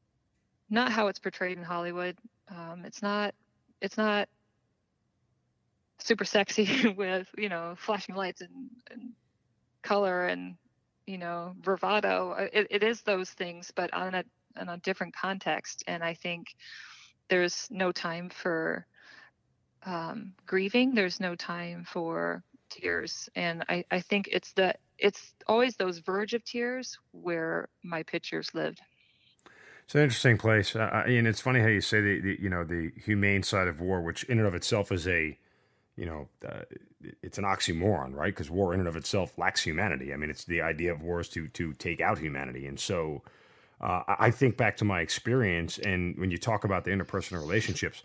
[0.70, 2.16] not how it's portrayed in Hollywood.
[2.48, 3.34] Um, it's not
[3.80, 4.28] it's not
[5.98, 9.10] super sexy with you know flashing lights and, and
[9.82, 10.56] color and
[11.06, 12.32] you know bravado.
[12.32, 14.24] Uh, it, it is those things, but on a
[14.60, 15.84] in a different context.
[15.86, 16.48] And I think
[17.28, 18.86] there's no time for
[19.84, 20.94] um, grieving.
[20.94, 26.34] There's no time for tears, and I, I think it's the it's always those verge
[26.34, 28.80] of tears where my pictures lived.
[29.84, 32.64] It's an interesting place, uh, and it's funny how you say the, the, you know
[32.64, 35.38] the humane side of war, which in and of itself is a
[35.96, 36.62] you know uh,
[37.22, 38.32] it's an oxymoron, right?
[38.32, 40.12] Because war in and of itself lacks humanity.
[40.12, 43.22] I mean, it's the idea of war is to to take out humanity, and so
[43.80, 48.02] uh, I think back to my experience, and when you talk about the interpersonal relationships,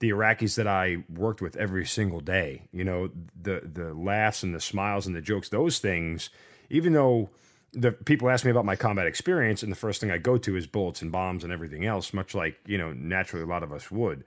[0.00, 4.54] the Iraqis that I worked with every single day, you know, the the laughs and
[4.54, 6.30] the smiles and the jokes, those things,
[6.70, 7.30] even though
[7.72, 10.56] the people ask me about my combat experience, and the first thing I go to
[10.56, 13.72] is bullets and bombs and everything else, much like you know naturally a lot of
[13.72, 14.24] us would.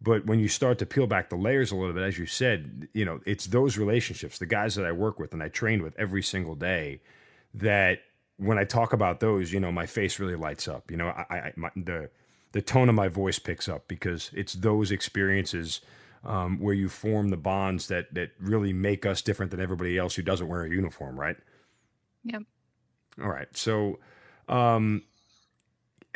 [0.00, 2.88] But when you start to peel back the layers a little bit, as you said,
[2.92, 5.98] you know, it's those relationships, the guys that I work with and I train with
[5.98, 7.00] every single day,
[7.54, 8.00] that
[8.36, 10.90] when I talk about those, you know, my face really lights up.
[10.90, 12.10] You know, I, I my, the
[12.52, 15.80] the tone of my voice picks up because it's those experiences
[16.24, 20.14] um, where you form the bonds that that really make us different than everybody else
[20.16, 21.36] who doesn't wear a uniform, right?
[22.24, 22.42] Yep.
[23.22, 23.48] All right.
[23.56, 23.98] So,
[24.48, 25.02] um,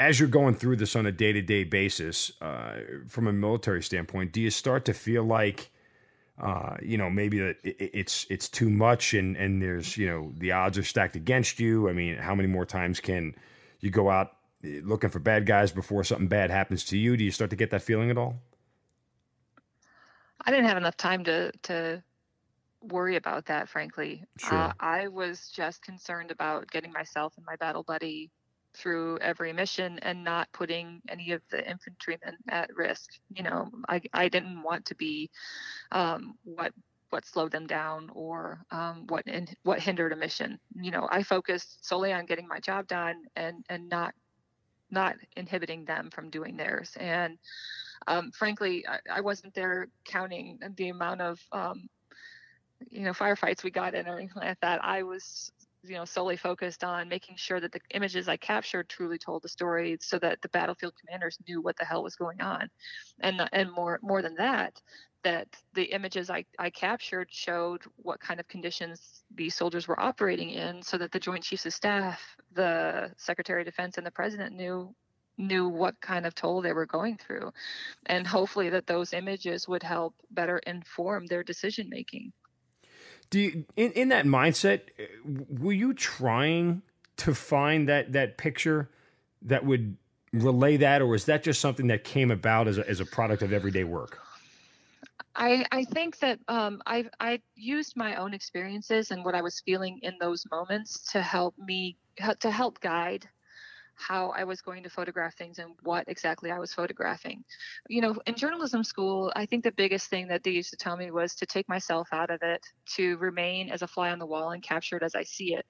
[0.01, 3.83] as you're going through this on a day to day basis, uh, from a military
[3.83, 5.71] standpoint, do you start to feel like,
[6.41, 10.53] uh, you know, maybe that it's it's too much, and and there's you know the
[10.53, 11.87] odds are stacked against you.
[11.87, 13.35] I mean, how many more times can
[13.81, 14.33] you go out
[14.65, 17.19] eh, looking for bad guys before something bad happens to you?
[17.19, 18.37] Do you start to get that feeling at all?
[20.47, 22.03] I didn't have enough time to to
[22.81, 24.25] worry about that, frankly.
[24.39, 24.57] Sure.
[24.57, 28.31] Uh, I was just concerned about getting myself and my battle buddy
[28.75, 33.11] through every mission and not putting any of the infantrymen at risk.
[33.35, 35.31] You know, I, I didn't want to be
[35.93, 36.73] um, what
[37.11, 40.59] what slowed them down or um, what in, what hindered a mission.
[40.75, 44.15] You know, I focused solely on getting my job done and and not
[44.91, 46.97] not inhibiting them from doing theirs.
[46.99, 47.39] And
[48.07, 51.89] um, frankly, I, I, wasn't there counting the amount of um,
[52.89, 54.85] you know firefights we got in or anything like that.
[54.85, 55.53] I was
[55.83, 59.49] you know solely focused on making sure that the images I captured truly told the
[59.49, 62.69] story, so that the battlefield commanders knew what the hell was going on,
[63.21, 64.81] and and more more than that,
[65.23, 70.51] that the images I, I captured showed what kind of conditions these soldiers were operating
[70.51, 72.21] in, so that the Joint Chiefs of Staff,
[72.53, 74.95] the Secretary of Defense, and the President knew
[75.39, 77.51] knew what kind of toll they were going through.
[78.07, 82.33] And hopefully that those images would help better inform their decision making
[83.31, 84.81] do you, in in that mindset,
[85.25, 86.83] were you trying
[87.19, 88.91] to find that that picture
[89.43, 89.97] that would
[90.33, 93.43] relay that, or is that just something that came about as a, as a product
[93.43, 94.21] of everyday work?
[95.37, 99.61] I, I think that um, I I used my own experiences and what I was
[99.61, 101.97] feeling in those moments to help me
[102.41, 103.29] to help guide
[104.01, 107.45] how I was going to photograph things and what exactly I was photographing.
[107.89, 110.97] You know, in journalism school, I think the biggest thing that they used to tell
[110.97, 112.65] me was to take myself out of it,
[112.97, 115.67] to remain as a fly on the wall and capture it as I see it.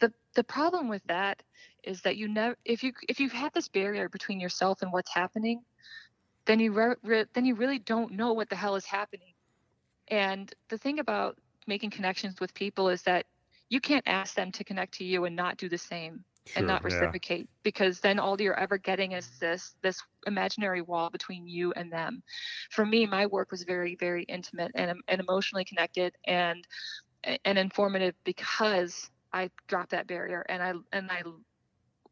[0.00, 1.42] The the problem with that
[1.84, 4.92] is that you never if you if you have had this barrier between yourself and
[4.92, 5.62] what's happening,
[6.46, 9.34] then you re, re, then you really don't know what the hell is happening.
[10.08, 13.26] And the thing about making connections with people is that
[13.68, 16.66] you can't ask them to connect to you and not do the same sure, and
[16.66, 17.60] not reciprocate yeah.
[17.62, 22.22] because then all you're ever getting is this this imaginary wall between you and them
[22.70, 26.66] for me my work was very very intimate and, and emotionally connected and
[27.44, 31.22] and informative because i dropped that barrier and i and i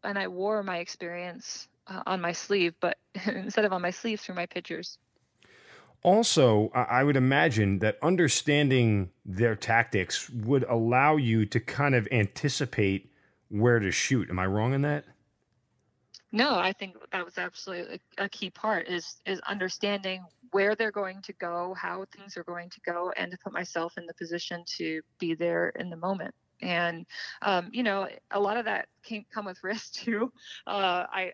[0.04, 4.20] and i wore my experience uh, on my sleeve but instead of on my sleeve
[4.20, 4.98] through my pictures
[6.02, 13.10] also, I would imagine that understanding their tactics would allow you to kind of anticipate
[13.48, 14.30] where to shoot.
[14.30, 15.04] Am I wrong in that?
[16.32, 21.22] No, I think that was absolutely a key part is is understanding where they're going
[21.22, 24.64] to go, how things are going to go, and to put myself in the position
[24.76, 26.34] to be there in the moment.
[26.60, 27.06] And
[27.42, 30.32] um, you know, a lot of that can come with risk too.
[30.66, 31.32] Uh, I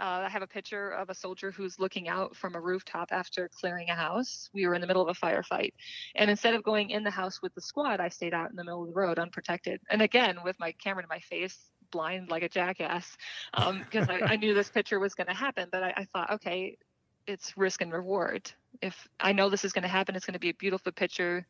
[0.00, 3.48] uh, I have a picture of a soldier who's looking out from a rooftop after
[3.48, 4.48] clearing a house.
[4.54, 5.72] We were in the middle of a firefight.
[6.14, 8.64] And instead of going in the house with the squad, I stayed out in the
[8.64, 9.80] middle of the road unprotected.
[9.90, 13.16] And again, with my camera to my face, blind like a jackass,
[13.52, 15.68] because um, I, I, knew this picture was going to happen.
[15.70, 16.78] But I, I thought, okay,
[17.26, 18.50] it's risk and reward.
[18.80, 21.46] If I know this is going to happen, it's going to be a beautiful picture.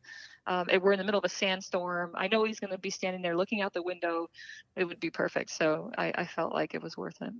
[0.47, 2.11] Um, we're in the middle of a sandstorm.
[2.15, 4.27] I know he's going to be standing there looking out the window.
[4.75, 5.51] It would be perfect.
[5.51, 7.31] So I, I felt like it was worth it.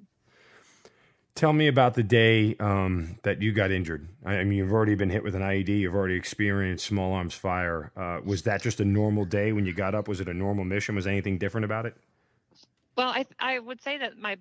[1.33, 4.07] Tell me about the day um, that you got injured.
[4.25, 5.69] I mean, you've already been hit with an IED.
[5.69, 7.91] You've already experienced small arms fire.
[7.95, 10.07] Uh, was that just a normal day when you got up?
[10.07, 10.95] Was it a normal mission?
[10.95, 11.95] Was anything different about it?
[12.97, 14.37] Well, I I would say that my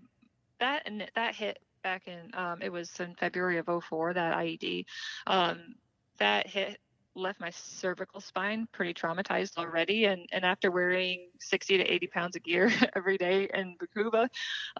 [0.58, 4.84] that and that hit back in um, it was in February of 04 that IED
[5.26, 5.76] um,
[6.18, 6.78] that hit
[7.16, 12.36] left my cervical spine pretty traumatized already and and after wearing 60 to 80 pounds
[12.36, 14.28] of gear every day in Bakuba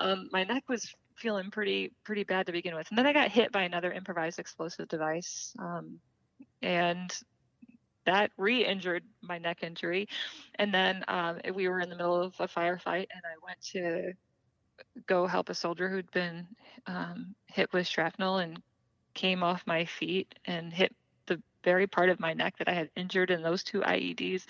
[0.01, 3.31] um, my neck was feeling pretty pretty bad to begin with and then I got
[3.31, 5.99] hit by another improvised explosive device um,
[6.63, 7.13] and
[8.07, 10.09] that re-injured my neck injury
[10.57, 14.13] and then um, we were in the middle of a firefight and I went to
[15.07, 16.47] go help a soldier who'd been
[16.87, 18.61] um, hit with shrapnel and
[19.15, 20.95] came off my feet and hit
[21.27, 24.45] the very part of my neck that I had injured in those two IEDs.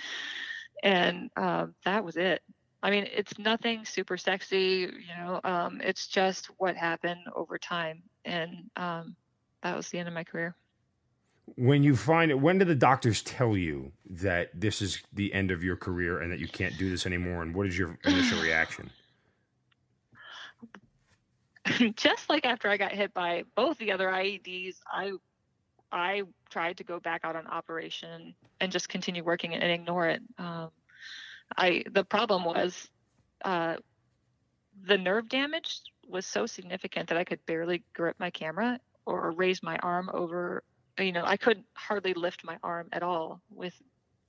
[0.82, 2.42] And um, that was it.
[2.82, 8.02] I mean, it's nothing super sexy, you know, um, it's just what happened over time.
[8.24, 9.16] And um,
[9.62, 10.54] that was the end of my career.
[11.56, 15.50] When you find it, when do the doctors tell you that this is the end
[15.50, 17.42] of your career and that you can't do this anymore?
[17.42, 18.90] And what is your initial reaction?
[21.96, 25.12] just like after I got hit by both the other IEDs, I
[25.92, 30.22] I tried to go back out on operation and just continue working and ignore it.
[30.38, 30.70] Um,
[31.56, 32.88] I the problem was
[33.44, 33.76] uh,
[34.82, 39.62] the nerve damage was so significant that I could barely grip my camera or raise
[39.62, 40.62] my arm over.
[40.98, 43.74] You know, I could hardly lift my arm at all with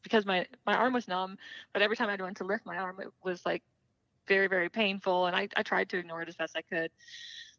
[0.03, 1.38] because my my arm was numb.
[1.74, 3.63] But every time I went to lift my arm, it was like
[4.28, 5.26] very, very painful.
[5.28, 6.91] And I, I tried to ignore it as best I could.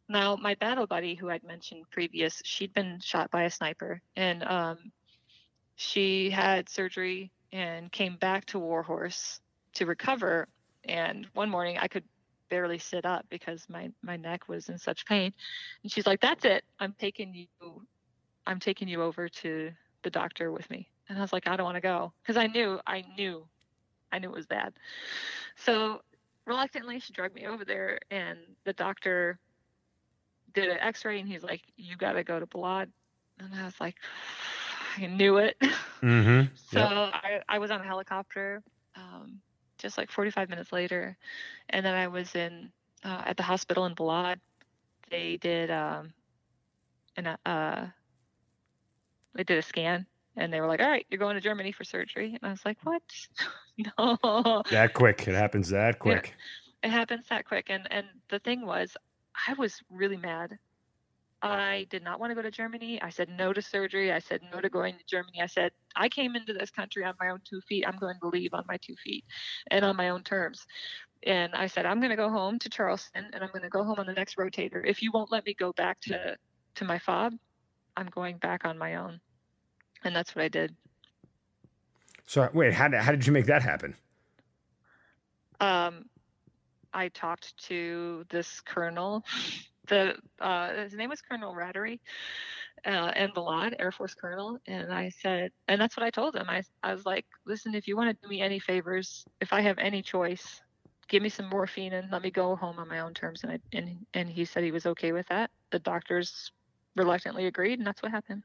[0.09, 4.43] Now, my battle buddy, who I'd mentioned previous, she'd been shot by a sniper and
[4.43, 4.93] um,
[5.77, 9.41] she had surgery and came back to Warhorse
[9.75, 10.49] to recover.
[10.85, 12.05] And one morning I could
[12.49, 15.33] barely sit up because my, my neck was in such pain.
[15.83, 16.65] And she's like, That's it.
[16.79, 17.83] I'm taking you
[18.47, 19.71] I'm taking you over to
[20.03, 20.89] the doctor with me.
[21.09, 22.13] And I was like, I don't want to go.
[22.23, 23.47] Because I knew, I knew,
[24.11, 24.73] I knew it was bad.
[25.55, 26.01] So
[26.47, 29.39] reluctantly she dragged me over there and the doctor
[30.55, 32.89] did an x-ray and he's like you got to go to Balad
[33.39, 33.95] and i was like
[34.99, 35.57] i knew it
[36.03, 36.53] mm-hmm.
[36.71, 37.15] so yep.
[37.15, 38.63] I, I was on a helicopter
[38.97, 39.39] um,
[39.83, 41.17] just like 45 minutes later
[41.71, 42.71] and then i was in
[43.05, 44.39] uh, at the hospital in Balad
[45.11, 46.13] they did um,
[47.17, 47.87] an, uh,
[49.35, 50.07] they did a scan
[50.37, 52.65] and they were like, "All right, you're going to Germany for surgery." And I was
[52.65, 53.03] like, "What?
[53.99, 55.29] no." That quick.
[55.29, 56.35] It happens that quick.
[56.83, 57.67] Yeah, it happens that quick.
[57.69, 58.97] And and the thing was,
[59.47, 60.59] I was really mad.
[61.43, 63.03] I did not want to go to Germany.
[63.03, 64.13] I said no to surgery.
[64.13, 65.41] I said no to going to Germany.
[65.43, 67.85] I said I came into this country on my own two feet.
[67.87, 69.25] I'm going to leave on my two feet
[69.71, 70.65] and on my own terms.
[71.25, 73.83] And I said I'm going to go home to Charleston and I'm going to go
[73.83, 74.83] home on the next rotator.
[74.87, 76.37] If you won't let me go back to
[76.77, 77.35] to my fob,
[77.97, 79.21] I'm going back on my own
[80.05, 80.77] and that's what I did.
[82.25, 83.97] So wait, how did, how did you make that happen?
[85.61, 86.07] Um,
[86.95, 89.25] I talked to this colonel.
[89.93, 92.01] The uh, his name was Colonel Rattery,
[92.87, 96.47] uh, and Balad, Air Force Colonel, and I said, and that's what I told him.
[96.49, 99.61] I I was like, listen, if you want to do me any favors, if I
[99.61, 100.63] have any choice,
[101.09, 103.43] give me some morphine and let me go home on my own terms.
[103.45, 105.51] And I, and and he said he was okay with that.
[105.73, 106.53] The doctors
[106.97, 108.45] reluctantly agreed, and that's what happened.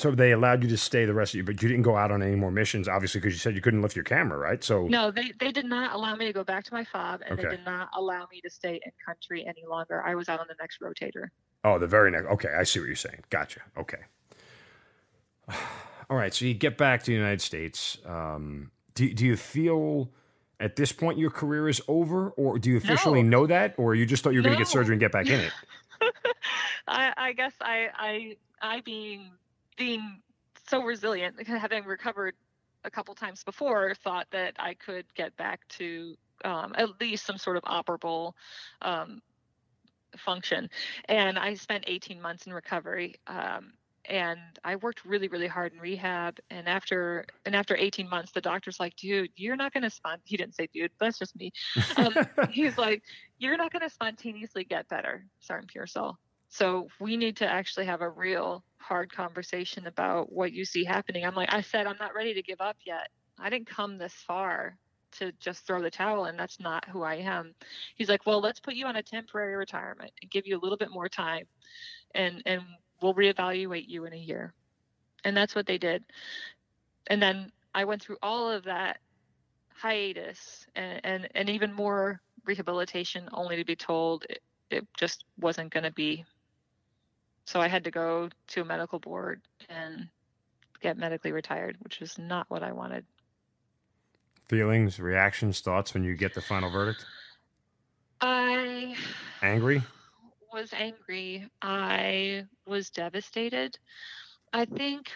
[0.00, 2.10] So they allowed you to stay the rest of you, but you didn't go out
[2.10, 4.64] on any more missions, obviously, because you said you couldn't lift your camera, right?
[4.64, 7.38] So no, they they did not allow me to go back to my fob, and
[7.38, 7.42] okay.
[7.42, 10.02] they did not allow me to stay in country any longer.
[10.02, 11.28] I was out on the next rotator.
[11.64, 12.28] Oh, the very next.
[12.28, 13.24] Okay, I see what you're saying.
[13.28, 13.60] Gotcha.
[13.76, 13.98] Okay.
[16.08, 17.98] All right, so you get back to the United States.
[18.06, 20.10] Um, do do you feel?
[20.60, 23.40] At this point, your career is over, or do you officially no.
[23.40, 24.48] know that, or you just thought you were no.
[24.48, 25.52] going to get surgery and get back in it?
[26.88, 29.30] I, I guess I, I, I being
[29.76, 30.20] being
[30.68, 32.34] so resilient, having recovered
[32.84, 37.38] a couple times before, thought that I could get back to um, at least some
[37.38, 38.32] sort of operable
[38.82, 39.20] um,
[40.16, 40.70] function.
[41.06, 43.16] And I spent 18 months in recovery.
[43.26, 43.72] Um,
[44.06, 46.38] and I worked really, really hard in rehab.
[46.50, 50.18] And after and after 18 months, the doctor's like, "Dude, you're not going to spont."
[50.24, 51.52] He didn't say "dude," but that's just me.
[51.96, 52.14] Um,
[52.50, 53.02] he's like,
[53.38, 56.18] "You're not going to spontaneously get better, Sergeant Pearsall
[56.48, 61.24] So we need to actually have a real hard conversation about what you see happening.
[61.24, 63.08] I'm like, I said, I'm not ready to give up yet.
[63.38, 64.76] I didn't come this far
[65.12, 67.54] to just throw the towel and That's not who I am.
[67.96, 70.76] He's like, well, let's put you on a temporary retirement and give you a little
[70.78, 71.46] bit more time,
[72.14, 72.62] and and
[73.02, 74.52] we'll reevaluate you in a year.
[75.24, 76.04] And that's what they did.
[77.08, 78.98] And then I went through all of that
[79.74, 85.72] hiatus and and, and even more rehabilitation, only to be told it, it just wasn't
[85.72, 86.24] going to be.
[87.44, 90.08] So I had to go to a medical board and
[90.80, 93.04] get medically retired, which is not what I wanted.
[94.48, 97.04] Feelings, reactions, thoughts when you get the final verdict?
[98.20, 98.96] I
[99.42, 99.82] Angry?
[100.52, 101.48] was angry.
[101.62, 103.78] I was devastated.
[104.52, 105.10] I think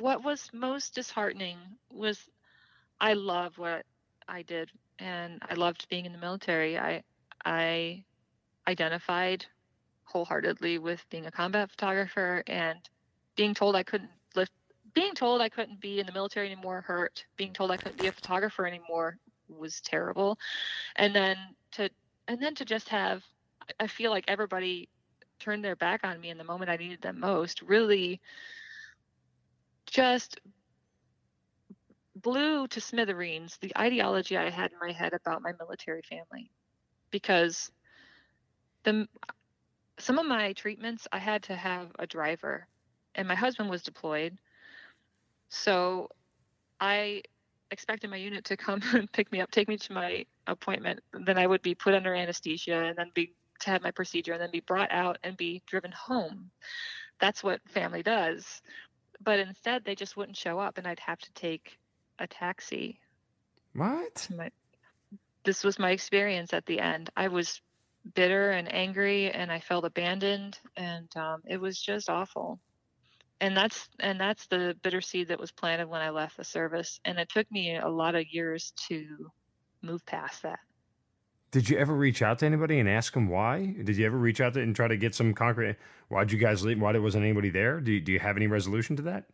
[0.00, 1.58] what was most disheartening
[1.92, 2.28] was
[3.00, 3.86] I love what
[4.28, 6.78] I did and I loved being in the military.
[6.78, 7.02] I
[7.44, 8.04] I
[8.66, 9.46] identified
[10.10, 12.78] wholeheartedly with being a combat photographer and
[13.36, 14.52] being told I couldn't lift
[14.94, 17.24] being told I couldn't be in the military anymore hurt.
[17.36, 19.16] Being told I couldn't be a photographer anymore
[19.48, 20.38] was terrible.
[20.96, 21.36] And then
[21.72, 21.90] to
[22.28, 23.22] and then to just have
[23.78, 24.88] I feel like everybody
[25.38, 27.62] turned their back on me in the moment I needed them most.
[27.62, 28.20] Really
[29.86, 30.40] just
[32.16, 36.50] blew to smithereens the ideology I had in my head about my military family
[37.10, 37.70] because
[38.84, 39.06] the
[40.02, 42.66] some of my treatments I had to have a driver
[43.14, 44.38] and my husband was deployed
[45.48, 46.08] so
[46.80, 47.22] I
[47.70, 51.38] expected my unit to come and pick me up take me to my appointment then
[51.38, 54.50] I would be put under anesthesia and then be to have my procedure and then
[54.50, 56.50] be brought out and be driven home
[57.20, 58.62] that's what family does
[59.22, 61.78] but instead they just wouldn't show up and I'd have to take
[62.18, 62.98] a taxi.
[63.74, 64.28] What?
[64.34, 64.50] My,
[65.44, 67.10] this was my experience at the end.
[67.16, 67.60] I was
[68.14, 72.58] bitter and angry, and I felt abandoned, and um, it was just awful.
[73.40, 77.00] And that's and that's the bitter seed that was planted when I left the service,
[77.04, 79.30] and it took me a lot of years to
[79.82, 80.60] move past that.
[81.50, 83.74] Did you ever reach out to anybody and ask them why?
[83.82, 85.76] Did you ever reach out to and try to get some concrete?
[86.08, 86.80] Why'd you guys leave?
[86.80, 87.80] Why there wasn't anybody there?
[87.80, 89.24] Do you, do you have any resolution to that?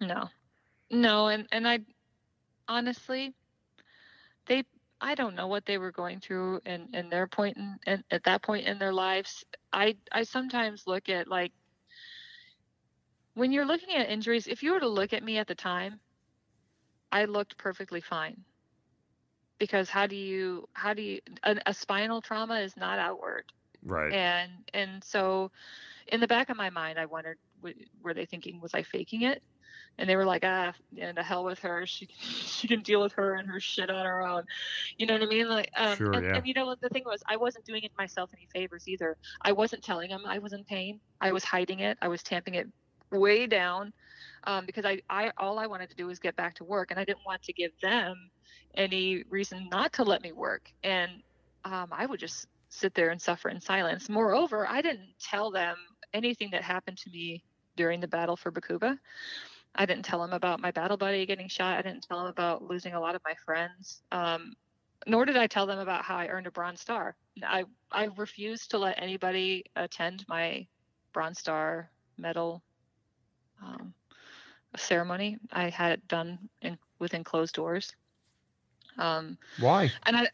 [0.00, 0.28] No,
[0.90, 1.80] no, and and I
[2.68, 3.32] honestly,
[4.46, 4.64] they
[5.02, 8.22] I don't know what they were going through in, in their point in, in, at
[8.24, 9.44] that point in their lives.
[9.72, 11.52] I I sometimes look at like
[13.34, 15.98] when you're looking at injuries, if you were to look at me at the time,
[17.10, 18.36] I looked perfectly fine.
[19.58, 23.44] Because how do you how do you a, a spinal trauma is not outward.
[23.84, 24.12] Right.
[24.12, 25.50] And and so
[26.06, 27.38] in the back of my mind I wondered
[28.02, 29.42] were they thinking was I faking it?
[29.98, 31.86] And they were like, ah, and to hell with her.
[31.86, 34.44] She she can deal with her and her shit on her own.
[34.98, 35.48] You know what I mean?
[35.48, 36.36] Like, um, sure, and, yeah.
[36.36, 39.16] and you know the thing was, I wasn't doing it myself any favors either.
[39.42, 41.00] I wasn't telling them I was in pain.
[41.20, 41.98] I was hiding it.
[42.02, 42.68] I was tamping it
[43.10, 43.92] way down
[44.44, 46.98] um, because I, I all I wanted to do was get back to work, and
[46.98, 48.30] I didn't want to give them
[48.74, 50.70] any reason not to let me work.
[50.82, 51.10] And
[51.64, 54.08] um, I would just sit there and suffer in silence.
[54.08, 55.76] Moreover, I didn't tell them
[56.14, 57.44] anything that happened to me
[57.76, 58.98] during the battle for Bakuba.
[59.74, 61.78] I didn't tell him about my battle buddy getting shot.
[61.78, 64.02] I didn't tell him about losing a lot of my friends.
[64.12, 64.54] Um,
[65.06, 67.16] nor did I tell them about how I earned a Bronze Star.
[67.42, 70.66] I I refused to let anybody attend my
[71.12, 72.62] Bronze Star medal
[73.62, 73.94] um,
[74.76, 75.38] ceremony.
[75.52, 77.94] I had it done in, within closed doors.
[78.98, 79.90] Um, Why?
[80.06, 80.28] And I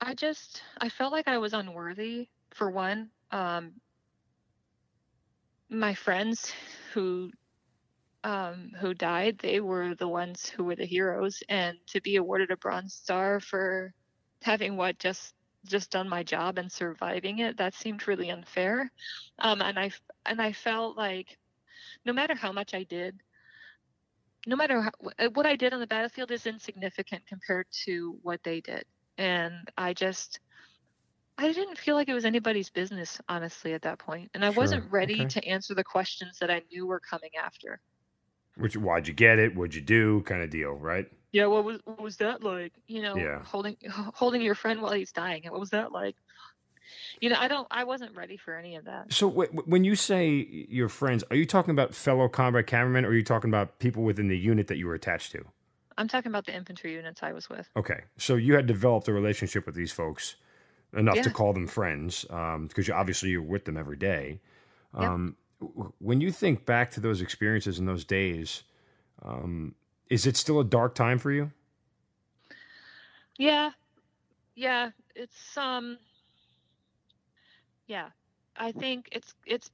[0.00, 3.10] I just I felt like I was unworthy for one.
[3.32, 3.72] Um,
[5.70, 6.52] my friends
[6.92, 7.30] who
[8.24, 12.50] um, who died, they were the ones who were the heroes, and to be awarded
[12.50, 13.92] a Bronze Star for
[14.42, 15.34] having what just
[15.66, 18.90] just done my job and surviving it, that seemed really unfair.
[19.38, 19.90] Um, and I
[20.26, 21.38] and I felt like
[22.04, 23.20] no matter how much I did,
[24.46, 28.60] no matter how, what I did on the battlefield is insignificant compared to what they
[28.60, 28.84] did,
[29.18, 30.40] and I just
[31.38, 34.30] I didn't feel like it was anybody's business, honestly, at that point.
[34.34, 35.28] And I Sure, wasn't ready okay.
[35.28, 37.80] to answer the questions that I knew were coming after.
[38.58, 39.54] Which why'd you get it?
[39.54, 40.22] What'd you do?
[40.22, 41.10] Kind of deal, right?
[41.32, 42.72] Yeah, what was what was that like?
[42.86, 43.42] You know, Yeah.
[43.44, 43.76] holding
[44.14, 45.42] holding your friend while he's dying.
[45.48, 46.16] What was that like?
[47.20, 47.66] You know, I don't.
[47.70, 49.12] I wasn't ready for any of that.
[49.12, 53.08] So w- when you say your friends, are you talking about fellow combat cameramen, or
[53.08, 55.44] are you talking about people within the unit that you were attached to?
[55.98, 57.68] I'm talking about the infantry units I was with.
[57.76, 60.36] Okay, so you had developed a relationship with these folks
[60.96, 64.40] enough to call them friends, because you obviously you're with them every day.
[64.94, 65.02] Yep.
[65.02, 65.36] Um, w-
[65.98, 68.62] When you think back to those experiences and those days,
[69.22, 69.74] um,
[70.08, 71.50] is it still a dark time for you?
[73.36, 73.70] Yeah,
[74.54, 74.90] yeah.
[75.14, 75.98] It's um.
[77.86, 78.10] Yeah,
[78.56, 79.70] I think it's it's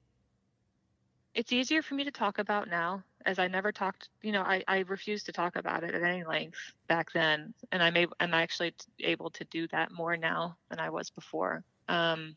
[1.34, 4.62] it's easier for me to talk about now as I never talked, you know, I,
[4.68, 6.58] I refused to talk about it at any length
[6.88, 7.54] back then.
[7.72, 11.64] And I'm I'm actually able to do that more now than I was before.
[11.88, 12.36] Um,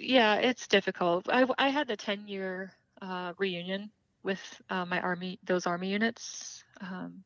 [0.00, 1.28] yeah, it's difficult.
[1.30, 2.72] I, I had the 10 year
[3.02, 3.90] uh, reunion
[4.22, 4.40] with
[4.70, 7.22] uh, my army, those army units um,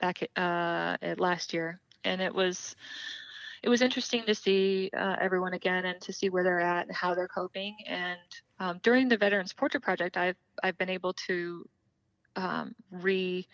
[0.00, 1.80] back uh, last year.
[2.04, 2.76] And it was,
[3.62, 6.94] it was interesting to see uh, everyone again and to see where they're at and
[6.94, 7.74] how they're coping.
[7.86, 8.18] And
[8.60, 11.66] um, during the Veterans Portrait Project, I've I've been able to
[12.36, 13.48] um, re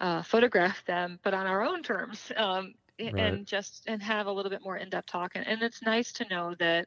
[0.00, 3.14] uh, photograph them, but on our own terms, um, right.
[3.16, 5.32] and just and have a little bit more in depth talk.
[5.36, 6.86] And, and it's nice to know that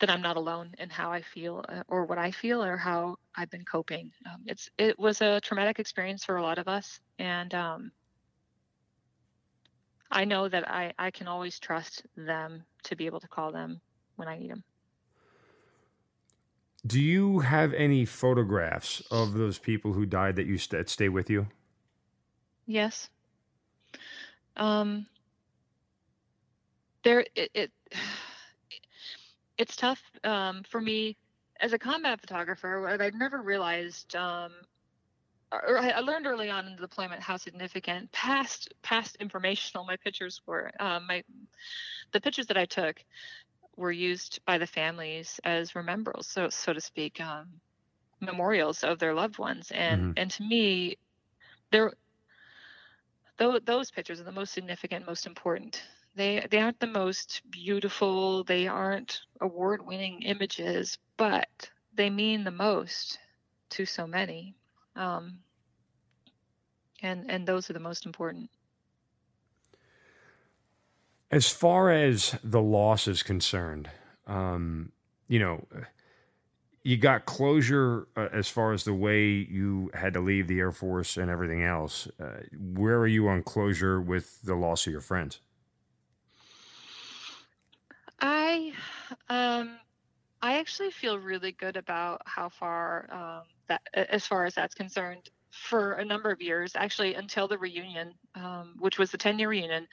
[0.00, 3.16] that I'm not alone in how I feel uh, or what I feel or how
[3.36, 4.10] I've been coping.
[4.26, 7.92] Um, it's it was a traumatic experience for a lot of us, and um,
[10.10, 13.80] I know that I, I can always trust them to be able to call them
[14.16, 14.64] when I need them.
[16.84, 21.28] Do you have any photographs of those people who died that you st- stay with
[21.28, 21.48] you?
[22.66, 23.10] Yes.
[24.56, 25.06] Um,
[27.04, 27.72] there, it, it
[29.60, 31.18] it's tough um, for me
[31.60, 32.80] as a combat photographer.
[32.80, 34.52] What I've never realized um,
[35.52, 40.40] or I learned early on in the deployment how significant past past informational my pictures
[40.46, 40.70] were.
[40.80, 41.22] Um, my
[42.12, 43.04] the pictures that I took
[43.76, 47.48] were used by the families as remembrals, so so to speak, um,
[48.20, 49.70] memorials of their loved ones.
[49.72, 50.12] And mm-hmm.
[50.16, 50.96] and to me,
[51.70, 51.92] there
[53.36, 55.82] those pictures are the most significant, most important.
[56.14, 63.18] They they aren't the most beautiful, they aren't award-winning images, but they mean the most
[63.70, 64.56] to so many
[64.96, 65.38] um,
[67.02, 68.50] and and those are the most important.
[71.30, 73.88] As far as the loss is concerned,
[74.26, 74.92] um,
[75.28, 75.64] you know,
[76.82, 80.72] you got closure uh, as far as the way you had to leave the Air
[80.72, 82.08] Force and everything else.
[82.20, 85.40] Uh, where are you on closure with the loss of your friends?
[88.50, 88.72] I,
[89.28, 89.78] um,
[90.42, 95.30] I actually feel really good about how far um, that as far as that's concerned
[95.50, 96.72] for a number of years.
[96.74, 99.86] Actually until the reunion um, which was the 10 year reunion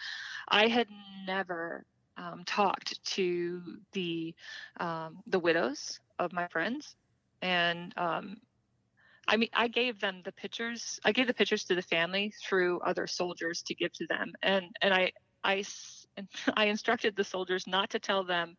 [0.50, 0.88] i had
[1.26, 1.86] never
[2.18, 3.62] um, talked to
[3.94, 4.34] the
[4.80, 6.96] um, the widows of my friends.
[7.42, 8.38] And um,
[9.28, 12.80] i mean i gave them the pictures i gave the pictures to the family through
[12.80, 14.34] other soldiers to give to them.
[14.42, 15.12] And and i
[15.44, 15.62] i
[16.56, 18.56] i instructed the soldiers not to tell them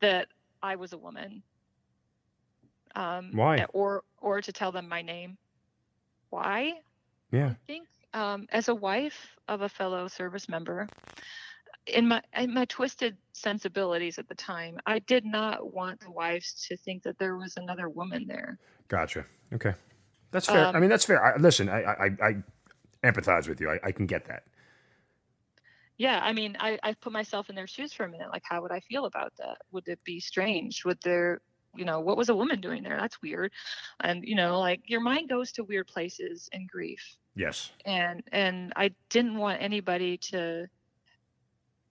[0.00, 0.28] that
[0.62, 1.42] i was a woman
[2.94, 3.66] um, Why?
[3.72, 5.36] Or or to tell them my name.
[6.30, 6.74] Why?
[7.32, 7.50] Yeah.
[7.50, 10.88] I think um, as a wife of a fellow service member,
[11.86, 16.66] in my in my twisted sensibilities at the time, I did not want the wives
[16.68, 18.58] to think that there was another woman there.
[18.88, 19.24] Gotcha.
[19.52, 19.74] Okay,
[20.30, 20.66] that's fair.
[20.66, 21.24] Um, I mean, that's fair.
[21.24, 22.34] I, listen, I, I, I
[23.04, 23.70] empathize with you.
[23.70, 24.44] I, I can get that.
[26.00, 28.30] Yeah, I mean, I, I put myself in their shoes for a minute.
[28.32, 29.58] Like, how would I feel about that?
[29.70, 30.82] Would it be strange?
[30.86, 31.42] Would there
[31.76, 33.52] you know what was a woman doing there that's weird
[34.00, 38.72] and you know like your mind goes to weird places in grief yes and and
[38.74, 40.66] i didn't want anybody to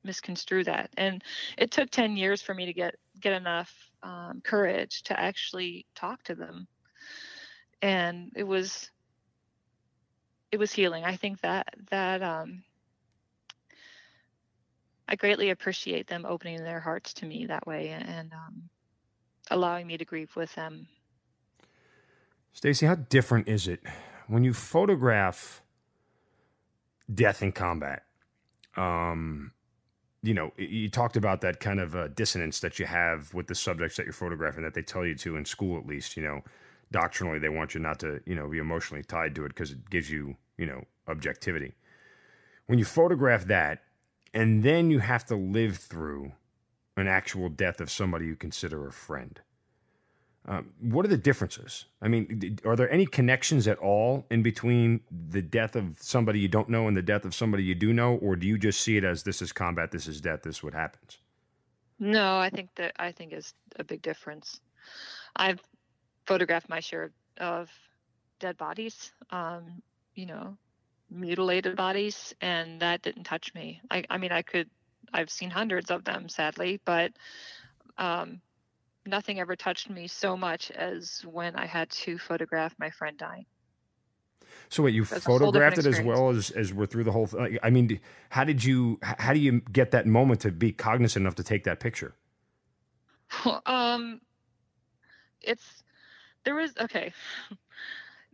[0.04, 1.24] misconstrue that and
[1.58, 6.22] it took 10 years for me to get get enough um, courage to actually talk
[6.24, 6.68] to them
[7.82, 8.92] and it was
[10.52, 12.64] it was healing i think that that um
[15.10, 18.70] i greatly appreciate them opening their hearts to me that way and um
[19.50, 20.88] allowing me to grieve with them.
[22.52, 23.82] Stacy, how different is it
[24.28, 25.62] when you photograph
[27.14, 28.04] death in combat?
[28.76, 29.52] Um,
[30.22, 33.56] you know, you talked about that kind of uh, dissonance that you have with the
[33.56, 36.42] subjects that you're photographing that they tell you to in school, at least, you know,
[36.92, 39.90] doctrinally, they want you not to, you know, be emotionally tied to it because it
[39.90, 41.74] gives you, you know, objectivity.
[42.68, 43.84] When you photograph that
[44.34, 46.34] and then you have to live through
[46.98, 49.42] an actual death of somebody you consider a friend.
[50.48, 51.86] Um, what are the differences?
[52.02, 56.48] I mean, are there any connections at all in between the death of somebody you
[56.48, 58.98] don't know and the death of somebody you do know, or do you just see
[58.98, 61.20] it as this is combat, this is death, this is what happens?
[62.00, 64.60] No, I think that I think is a big difference.
[65.36, 65.62] I've
[66.26, 67.70] photographed my share of
[68.40, 69.82] dead bodies, um,
[70.16, 70.58] you know,
[71.10, 73.82] mutilated bodies, and that didn't touch me.
[73.90, 74.70] I, I mean, I could
[75.14, 77.12] I've seen hundreds of them, sadly, but
[77.98, 78.42] um,
[79.06, 83.46] nothing ever touched me so much as when I had to photograph my friend dying.
[84.70, 87.58] So wait, you That's photographed it as well as as we're through the whole thing.
[87.64, 88.00] I mean,
[88.30, 89.00] how did you?
[89.02, 92.16] How do you get that moment to be cognizant enough to take that picture?
[93.66, 94.22] um,
[95.42, 95.84] it's
[96.46, 97.14] there was okay.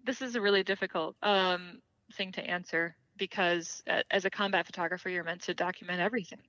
[0.05, 1.82] this is a really difficult um
[2.16, 6.41] thing to answer because as a combat photographer, you're meant to document everything,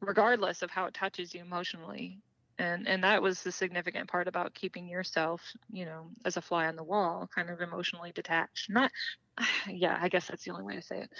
[0.00, 2.18] regardless of how it touches you emotionally.
[2.58, 5.42] And and that was the significant part about keeping yourself,
[5.72, 8.70] you know, as a fly on the wall, kind of emotionally detached.
[8.70, 8.92] Not,
[9.68, 11.10] yeah, I guess that's the only way to say it.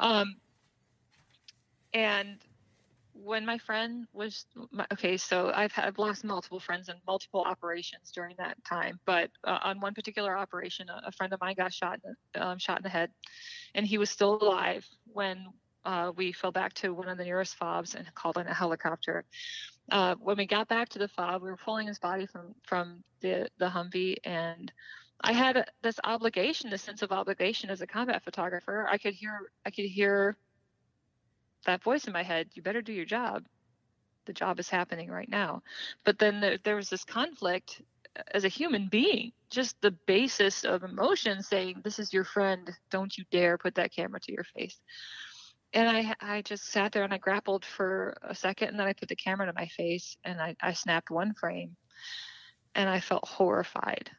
[0.00, 0.36] Um,
[1.94, 2.38] and
[3.14, 4.46] when my friend was
[4.92, 9.58] okay, so I've I've lost multiple friends in multiple operations during that time, but uh,
[9.62, 12.00] on one particular operation, a, a, friend of mine got shot
[12.34, 13.10] um, shot in the head,
[13.74, 15.46] and he was still alive when
[15.84, 19.24] uh, we fell back to one of the nearest fobs and called in a helicopter.
[19.90, 23.02] Uh, when we got back to the fob, we were pulling his body from from
[23.20, 24.72] the the Humvee, and
[25.20, 28.86] I had this obligation, this sense of obligation as a combat photographer.
[28.90, 30.36] I could hear I could hear
[31.66, 33.44] that voice in my head, you better do your job.
[34.26, 35.62] The job is happening right now.
[36.04, 37.82] But then there, there was this conflict
[38.16, 42.70] uh, as a human being, just the basis of emotion saying, This is your friend.
[42.90, 44.80] Don't you dare put that camera to your face.
[45.74, 48.92] And I, I just sat there and I grappled for a second and then I
[48.92, 51.76] put the camera to my face and I, I snapped one frame
[52.74, 54.10] and I felt horrified.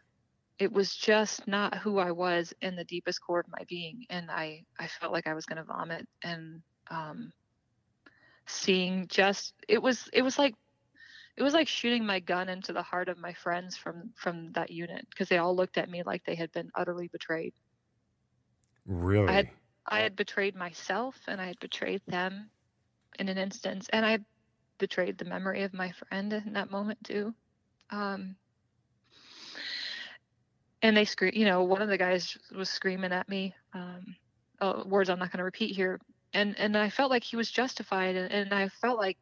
[0.57, 4.05] It was just not who I was in the deepest core of my being.
[4.09, 6.07] And I, I felt like I was going to vomit.
[6.23, 6.61] And
[6.93, 7.33] um,
[8.45, 10.55] seeing just it was it was like
[11.37, 14.71] it was like shooting my gun into the heart of my friends from from that
[14.71, 17.53] unit because they all looked at me like they had been utterly betrayed.
[18.85, 19.27] Really?
[19.27, 19.49] I had
[19.87, 22.49] I had betrayed myself and I had betrayed them
[23.19, 24.19] in an instance and I
[24.79, 27.33] betrayed the memory of my friend in that moment too.
[27.89, 28.35] Um,
[30.81, 34.15] and they scream, you know, one of the guys was screaming at me, um,
[34.61, 35.99] oh, words I'm not going to repeat here,
[36.34, 39.17] and and I felt like he was justified, and, and I felt like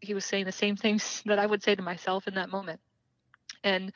[0.00, 2.80] he was saying the same things that I would say to myself in that moment.
[3.62, 3.92] And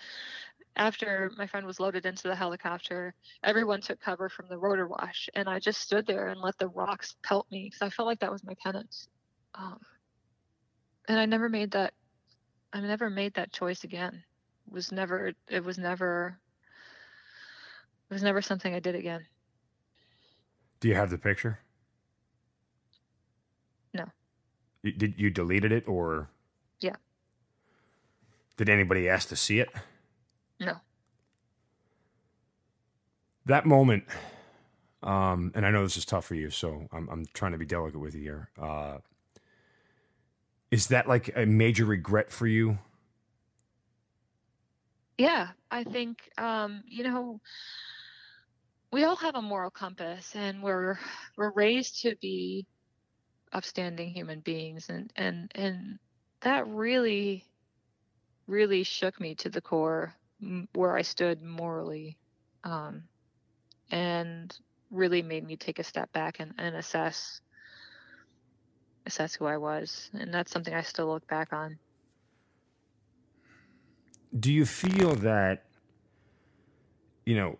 [0.77, 5.29] after my friend was loaded into the helicopter, everyone took cover from the rotor wash,
[5.35, 8.21] and I just stood there and let the rocks pelt me because I felt like
[8.21, 9.09] that was my penance.
[9.55, 9.81] Um,
[11.09, 11.95] and I never made that.
[12.73, 14.23] I never made that choice again.
[14.67, 15.33] It was never.
[15.49, 16.39] It was never.
[18.11, 19.27] It was never something I did again.
[20.81, 21.59] Do you have the picture?
[24.78, 26.29] You, did you deleted it or?
[26.81, 26.97] Yeah.
[28.57, 29.69] Did anybody ask to see it?
[30.61, 30.77] No.
[33.47, 34.05] That moment,
[35.03, 37.65] um, and I know this is tough for you, so I'm, I'm trying to be
[37.65, 38.51] delicate with you here.
[38.61, 38.99] Uh,
[40.71, 42.79] is that like a major regret for you?
[45.17, 47.41] Yeah, I think um, you know
[48.93, 50.99] we all have a moral compass, and we're
[51.37, 52.67] we're raised to be
[53.53, 55.99] upstanding human beings and and and
[56.41, 57.45] that really
[58.47, 60.15] really shook me to the core
[60.73, 62.17] where I stood morally
[62.65, 63.03] um,
[63.91, 64.57] and
[64.91, 67.41] really made me take a step back and, and assess
[69.07, 71.79] assess who I was and that's something I still look back on.
[74.39, 75.65] Do you feel that
[77.25, 77.59] you know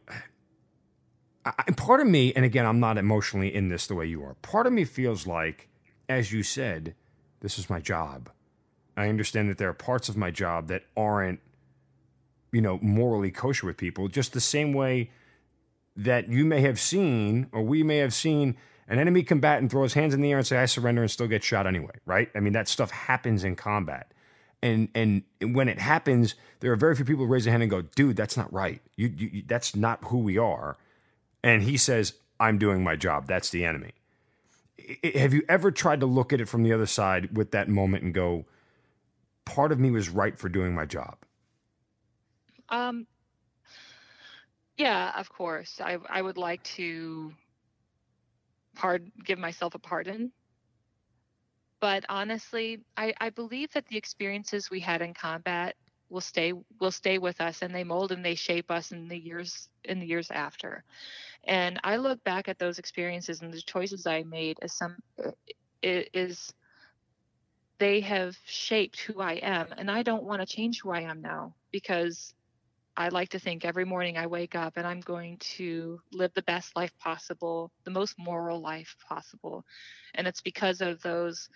[1.45, 4.35] I, part of me and again I'm not emotionally in this the way you are
[4.43, 5.69] part of me feels like
[6.09, 6.95] as you said,
[7.41, 8.31] this is my job.
[8.97, 11.41] I understand that there are parts of my job that aren't,
[12.51, 15.11] you know, morally kosher with people, just the same way
[15.95, 18.57] that you may have seen, or we may have seen,
[18.89, 21.27] an enemy combatant throw his hands in the air and say, I surrender and still
[21.29, 22.31] get shot anyway, right?
[22.35, 24.13] I mean, that stuff happens in combat.
[24.61, 27.71] And and when it happens, there are very few people who raise a hand and
[27.71, 28.81] go, dude, that's not right.
[28.97, 30.79] You, you, that's not who we are.
[31.45, 33.29] And he says, I'm doing my job.
[33.29, 33.93] That's the enemy
[35.03, 38.05] have you ever tried to look at it from the other side with that moment
[38.05, 38.47] and go,
[39.45, 41.17] part of me was right for doing my job?
[42.69, 43.07] Um,
[44.77, 45.81] yeah, of course.
[45.83, 47.33] I I would like to
[48.75, 50.33] pardon, give myself a pardon.
[51.81, 55.77] But honestly, I, I believe that the experiences we had in combat
[56.11, 59.19] will stay will stay with us and they mold and they shape us in the
[59.19, 60.85] years in the years after.
[61.45, 64.97] And i look back at those experiences and the choices i made as some
[65.83, 66.53] is
[67.79, 71.21] they have shaped who i am and i don't want to change who i am
[71.21, 72.35] now because
[72.97, 76.43] i like to think every morning i wake up and i'm going to live the
[76.43, 79.65] best life possible the most moral life possible.
[80.15, 81.49] And it's because of those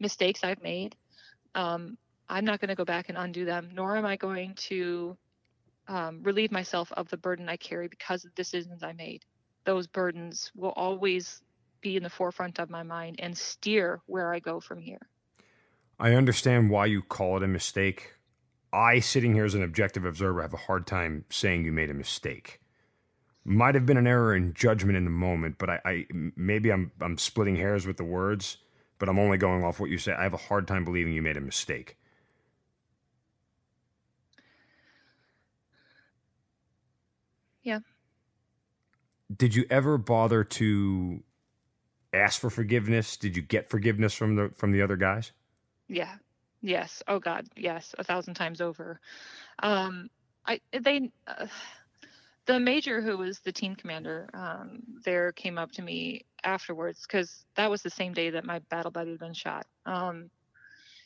[0.00, 0.96] mistakes i've made
[1.54, 1.96] um,
[2.30, 5.16] I'm not going to go back and undo them, nor am I going to
[5.88, 9.24] um, relieve myself of the burden I carry because of the decisions I made.
[9.64, 11.42] Those burdens will always
[11.80, 15.00] be in the forefront of my mind and steer where I go from here.
[15.98, 18.14] I understand why you call it a mistake.
[18.72, 21.94] I, sitting here as an objective observer, have a hard time saying you made a
[21.94, 22.60] mistake.
[23.44, 26.06] Might have been an error in judgment in the moment, but I, I
[26.36, 28.58] maybe I'm I'm splitting hairs with the words,
[28.98, 30.12] but I'm only going off what you say.
[30.12, 31.96] I have a hard time believing you made a mistake.
[37.62, 37.80] Yeah.
[39.34, 41.22] Did you ever bother to
[42.12, 43.16] ask for forgiveness?
[43.16, 45.32] Did you get forgiveness from the from the other guys?
[45.88, 46.14] Yeah.
[46.62, 47.02] Yes.
[47.06, 47.46] Oh God.
[47.56, 47.94] Yes.
[47.98, 49.00] A thousand times over.
[49.62, 50.10] Um,
[50.46, 51.46] I they uh,
[52.46, 57.44] the major who was the team commander um, there came up to me afterwards because
[57.54, 59.66] that was the same day that my battle buddy had been shot.
[59.86, 60.30] Um,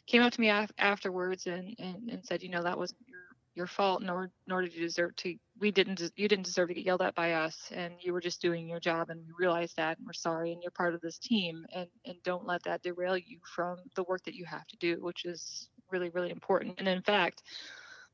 [0.06, 3.20] came up to me af- afterwards and, and and said, you know, that wasn't your
[3.54, 5.36] your fault, nor nor did you deserve to.
[5.60, 6.00] We didn't.
[6.16, 8.80] You didn't deserve to get yelled at by us, and you were just doing your
[8.80, 11.88] job, and we realize that, and we're sorry, and you're part of this team, and
[12.04, 15.24] and don't let that derail you from the work that you have to do, which
[15.24, 16.74] is really really important.
[16.78, 17.42] And in fact,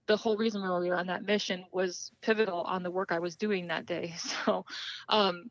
[0.07, 3.36] the whole reason we were on that mission was pivotal on the work I was
[3.36, 4.14] doing that day.
[4.45, 4.64] So,
[5.09, 5.51] um,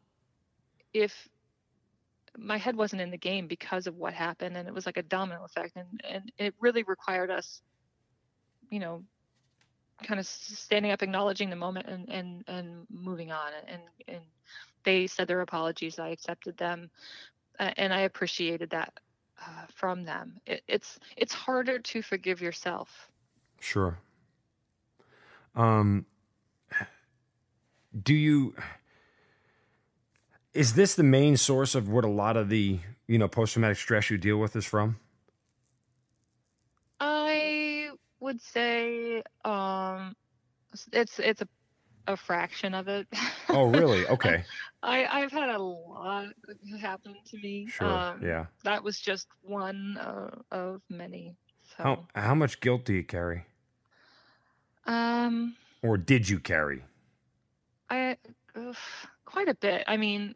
[0.93, 1.27] if
[2.37, 5.03] my head wasn't in the game because of what happened, and it was like a
[5.03, 7.61] domino effect, and and it really required us,
[8.69, 9.03] you know,
[10.03, 13.51] kind of standing up, acknowledging the moment, and and and moving on.
[13.67, 14.21] And and
[14.83, 15.99] they said their apologies.
[15.99, 16.89] I accepted them,
[17.59, 18.93] and I appreciated that
[19.41, 20.39] uh, from them.
[20.45, 23.09] It, it's it's harder to forgive yourself.
[23.59, 23.97] Sure.
[25.55, 26.05] Um.
[28.03, 28.55] Do you?
[30.53, 33.77] Is this the main source of what a lot of the you know post traumatic
[33.77, 34.97] stress you deal with is from?
[36.99, 37.91] I
[38.29, 40.15] would say um,
[40.93, 41.47] it's it's a
[42.07, 43.07] a fraction of it.
[43.49, 44.05] Oh, really?
[44.07, 44.45] Okay.
[44.83, 46.27] I I've had a lot
[46.79, 47.67] happen to me.
[47.69, 47.87] Sure.
[47.89, 48.45] Um, yeah.
[48.63, 51.35] That was just one uh, of many.
[51.77, 53.45] So, How how much guilt do you carry,
[54.85, 56.83] um, or did you carry?
[57.89, 58.17] I
[58.55, 58.75] ugh,
[59.25, 59.83] quite a bit.
[59.87, 60.35] I mean,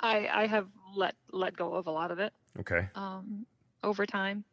[0.00, 2.88] I I have let let go of a lot of it Okay.
[2.94, 3.46] um,
[3.82, 4.44] over time,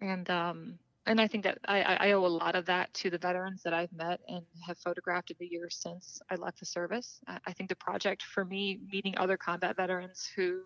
[0.00, 3.18] and um, and I think that I, I owe a lot of that to the
[3.18, 7.20] veterans that I've met and have photographed in the years since I left the service.
[7.26, 10.62] I, I think the project for me, meeting other combat veterans who've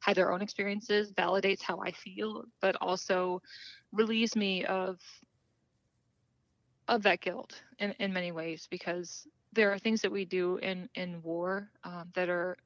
[0.00, 3.42] had their own experiences, validates how I feel, but also
[3.92, 5.00] relieves me of
[6.86, 10.88] of that guilt in, in many ways because there are things that we do in
[10.94, 12.56] in war um, that are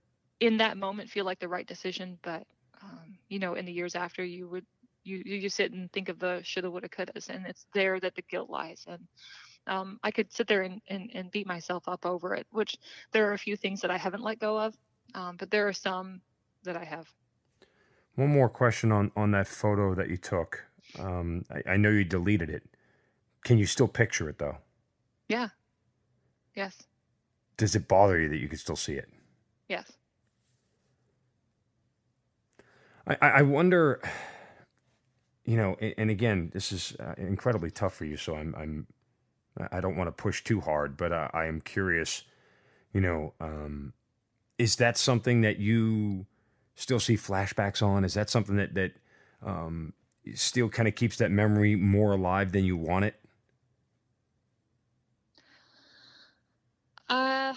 [0.40, 2.46] in that moment feel like the right decision, but
[2.82, 4.64] um, you know, in the years after, you would
[5.04, 8.22] you you sit and think of the shoulda, woulda, couldas, and it's there that the
[8.22, 8.84] guilt lies.
[8.88, 9.06] And
[9.66, 12.46] um, I could sit there and, and and beat myself up over it.
[12.50, 12.76] Which
[13.12, 14.74] there are a few things that I haven't let go of,
[15.14, 16.20] um, but there are some
[16.64, 17.08] that I have.
[18.16, 20.64] One more question on on that photo that you took.
[20.98, 22.64] Um, I, I know you deleted it.
[23.44, 24.58] Can you still picture it though?
[25.28, 25.48] Yeah.
[26.54, 26.82] Yes.
[27.56, 29.08] Does it bother you that you can still see it?
[29.68, 29.92] Yes.
[33.06, 34.00] I I wonder,
[35.48, 38.18] you know, and, again, this is uh, incredibly tough for you.
[38.18, 38.86] So I'm, I'm,
[39.72, 42.24] I don't want to push too hard, but uh, I am curious.
[42.92, 43.94] You know, um,
[44.58, 46.26] is that something that you
[46.74, 48.04] still see flashbacks on?
[48.04, 48.92] Is that something that that
[49.42, 49.94] um,
[50.34, 53.14] still kind of keeps that memory more alive than you want it?
[57.08, 57.54] Uh,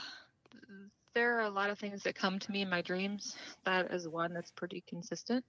[1.14, 3.36] there are a lot of things that come to me in my dreams.
[3.66, 5.44] That is one that's pretty consistent.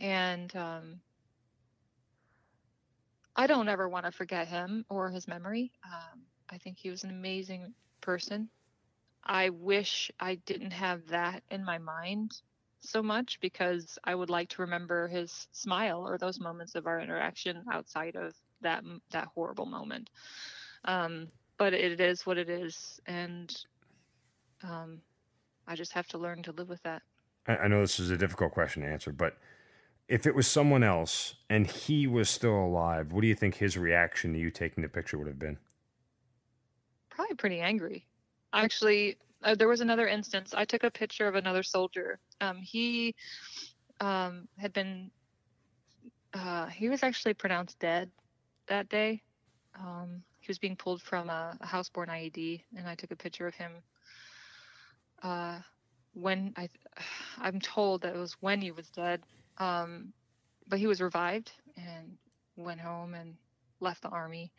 [0.00, 1.00] And um,
[3.36, 5.70] I don't ever want to forget him or his memory.
[5.84, 8.48] Um, I think he was an amazing person.
[9.24, 12.40] I wish I didn't have that in my mind
[12.80, 17.00] so much because I would like to remember his smile or those moments of our
[17.00, 20.08] interaction outside of that that horrible moment.
[20.84, 21.28] Um,
[21.58, 23.54] but it is what it is, and
[24.62, 25.00] um,
[25.66, 27.02] I just have to learn to live with that.
[27.48, 29.36] I, I know this is a difficult question to answer, but
[30.08, 33.76] if it was someone else and he was still alive, what do you think his
[33.76, 35.58] reaction to you taking the picture would have been?
[37.10, 38.06] Probably pretty angry.
[38.52, 40.54] Actually, uh, there was another instance.
[40.54, 42.18] I took a picture of another soldier.
[42.40, 43.14] Um, he
[44.00, 45.10] um, had been.
[46.32, 48.10] Uh, he was actually pronounced dead
[48.68, 49.22] that day.
[49.78, 53.46] Um, he was being pulled from a, a house-borne IED, and I took a picture
[53.46, 53.72] of him.
[55.22, 55.58] Uh,
[56.12, 56.68] when I,
[57.38, 59.22] I'm told that it was when he was dead,
[59.58, 60.12] um,
[60.68, 62.16] but he was revived and
[62.56, 63.34] went home and
[63.80, 64.52] left the army.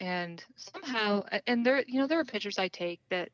[0.00, 3.28] And somehow, and there, you know, there are pictures I take that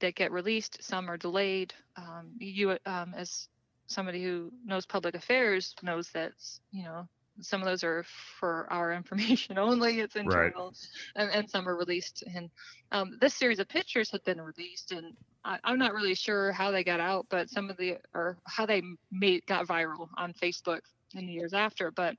[0.00, 0.82] that get released.
[0.82, 1.72] Some are delayed.
[1.96, 3.48] Um, you, um, as
[3.86, 6.32] somebody who knows public affairs, knows that
[6.70, 7.08] you know
[7.40, 8.04] some of those are
[8.38, 10.00] for our information only.
[10.00, 10.88] It's internal, right.
[11.16, 12.24] and, and some are released.
[12.34, 12.50] And
[12.92, 15.14] um, this series of pictures had been released, and
[15.44, 18.66] I, am not really sure how they got out, but some of the or how
[18.66, 20.80] they made got viral on Facebook
[21.14, 21.90] in the years after.
[21.90, 22.16] But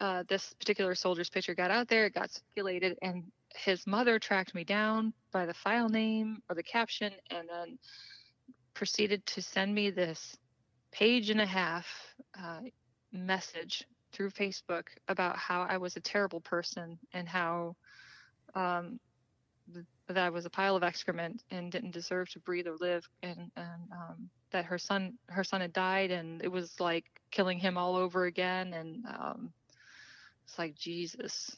[0.00, 3.24] uh, this particular soldier's picture got out there, it got circulated, and
[3.54, 7.78] his mother tracked me down by the file name or the caption, and then
[8.74, 10.36] proceeded to send me this
[10.90, 11.86] page and a half
[12.38, 12.60] uh,
[13.12, 17.76] message through Facebook about how I was a terrible person and how
[18.54, 19.00] um,
[19.72, 23.08] th- that I was a pile of excrement and didn't deserve to breathe or live,
[23.22, 27.58] and, and um, that her son her son had died, and it was like killing
[27.58, 29.52] him all over again, and um,
[30.44, 31.56] it's like Jesus,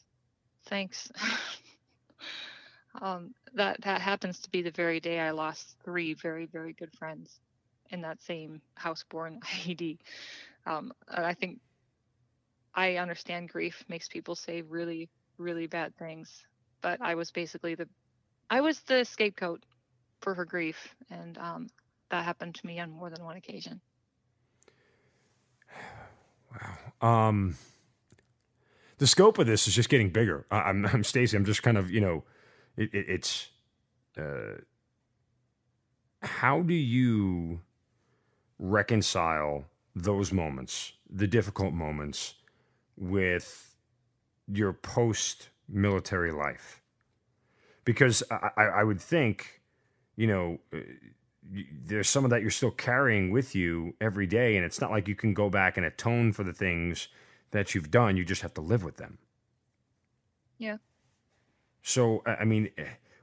[0.67, 1.11] thanks.
[3.03, 6.93] um, that that happens to be the very day I lost three very very good
[6.97, 7.41] friends
[7.91, 9.99] in that same house-borne IED.
[10.67, 11.61] Um, I think
[12.75, 15.09] I understand grief makes people say really,
[15.39, 16.45] really bad things,
[16.81, 17.89] but I was basically the,
[18.51, 19.65] I was the scapegoat
[20.21, 21.69] for her grief, and um,
[22.11, 23.81] that happened to me on more than one occasion.
[27.01, 27.29] Wow.
[27.29, 27.57] Um,
[28.99, 30.47] the scope of this is just getting bigger.
[30.51, 31.37] I, am I'm, I'm Stacy.
[31.37, 32.25] I'm just kind of, you know,
[32.77, 33.49] it, it, it's.
[34.17, 34.61] Uh,
[36.23, 37.61] how do you
[38.59, 39.65] reconcile
[39.95, 42.35] those moments, the difficult moments,
[42.97, 43.77] with
[44.47, 46.81] your post military life?
[47.85, 49.61] Because I, I, would think,
[50.17, 50.79] you know, uh,
[51.85, 55.07] there's some of that you're still carrying with you every day, and it's not like
[55.07, 57.09] you can go back and atone for the things
[57.51, 58.17] that you've done.
[58.17, 59.19] You just have to live with them.
[60.59, 60.79] Yeah.
[61.83, 62.71] So, I mean,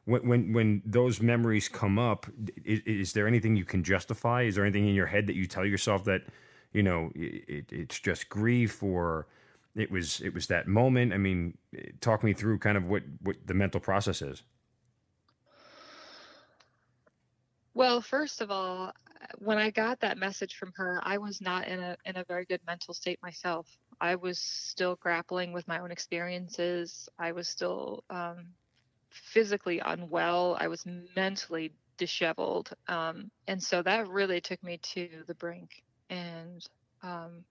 [0.05, 2.27] when when when those memories come up,
[2.63, 4.43] is, is, there anything you can justify?
[4.43, 6.21] Is there anything in your head that you tell yourself that
[6.73, 9.27] you know it, it's just grief or
[9.75, 11.13] it was it was that moment?
[11.13, 11.57] I mean,
[12.01, 14.43] talk me through kind of what what the mental process is.
[17.73, 18.91] Well, first of all,
[19.37, 22.45] when I got that message from her, I was not in a in a very
[22.45, 23.67] good mental state myself.
[24.01, 27.07] I was still grappling with my own experiences.
[27.19, 28.47] I was still um,
[29.09, 30.57] physically unwell.
[30.59, 32.71] I was mentally disheveled.
[32.87, 35.83] Um, and so that really took me to the brink.
[36.11, 36.65] And,
[37.03, 37.45] um,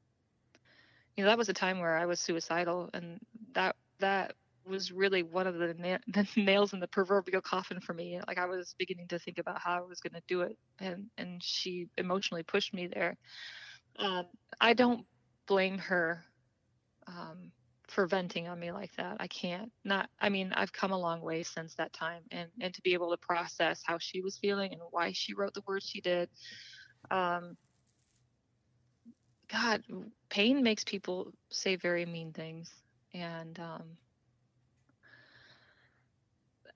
[1.17, 2.91] you know, that was a time where I was suicidal.
[2.95, 3.21] And
[3.55, 4.35] that, that
[4.67, 8.21] was really one of the, na- the nails in the proverbial coffin for me.
[8.29, 10.59] Like I was beginning to think about how I was going to do it.
[10.81, 13.17] And, and she emotionally pushed me there.
[13.99, 14.27] Um,
[14.61, 15.07] I don't
[15.47, 16.25] blame her
[17.09, 17.53] um,
[17.89, 19.17] for venting on me like that.
[19.21, 19.73] I can't.
[19.85, 22.95] Not I mean, I've come a long way since that time and and to be
[22.95, 26.31] able to process how she was feeling and why she wrote the words she did.
[27.11, 27.57] Um
[29.53, 29.83] God,
[30.31, 32.73] pain makes people say very mean things
[33.15, 33.97] and um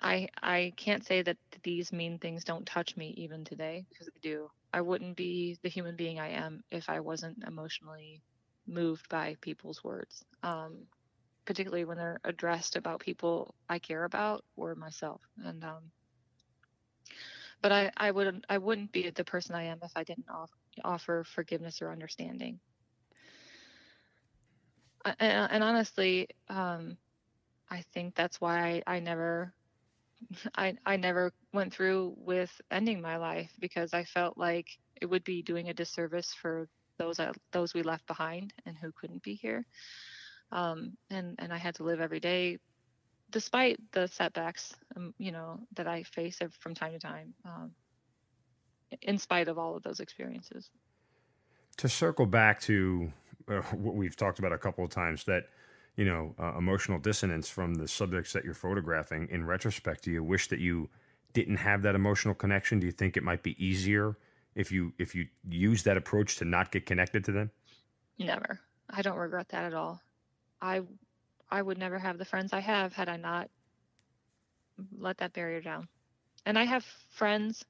[0.00, 4.20] I I can't say that these mean things don't touch me even today because they
[4.20, 4.50] do.
[4.72, 8.22] I wouldn't be the human being I am if I wasn't emotionally
[8.66, 10.24] moved by people's words.
[10.42, 10.86] Um,
[11.46, 15.20] particularly when they're addressed about people I care about or myself.
[15.44, 15.90] And um,
[17.62, 20.28] but I, I wouldn't I wouldn't be the person I am if I didn't
[20.84, 22.60] offer forgiveness or understanding.
[25.04, 26.96] And, and honestly, um,
[27.70, 29.52] I think that's why I, I never
[30.56, 34.68] I, I never went through with ending my life because I felt like
[35.00, 36.68] it would be doing a disservice for
[36.98, 39.66] those uh, those we left behind and who couldn't be here
[40.52, 42.58] um, and and I had to live every day,
[43.30, 47.72] despite the setbacks, um, you know, that I face from time to time, um,
[49.02, 50.70] in spite of all of those experiences.
[51.78, 53.12] To circle back to
[53.48, 55.48] uh, what we've talked about a couple of times, that
[55.96, 59.28] you know, uh, emotional dissonance from the subjects that you're photographing.
[59.30, 60.88] In retrospect, do you wish that you
[61.32, 62.80] didn't have that emotional connection?
[62.80, 64.16] Do you think it might be easier
[64.54, 67.50] if you if you use that approach to not get connected to them?
[68.18, 68.60] Never.
[68.90, 70.00] I don't regret that at all.
[70.60, 70.82] I
[71.50, 73.50] I would never have the friends I have had I not
[74.98, 75.88] let that barrier down.
[76.46, 77.64] And I have friends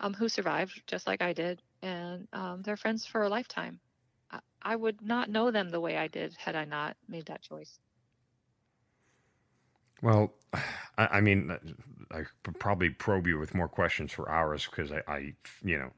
[0.00, 3.78] um, who survived just like I did, and um, they're friends for a lifetime.
[4.30, 7.42] I, I would not know them the way I did had I not made that
[7.42, 7.78] choice.
[10.02, 10.32] Well,
[10.98, 11.54] I, I mean,
[12.10, 15.90] I could probably probe you with more questions for hours because I, I, you know,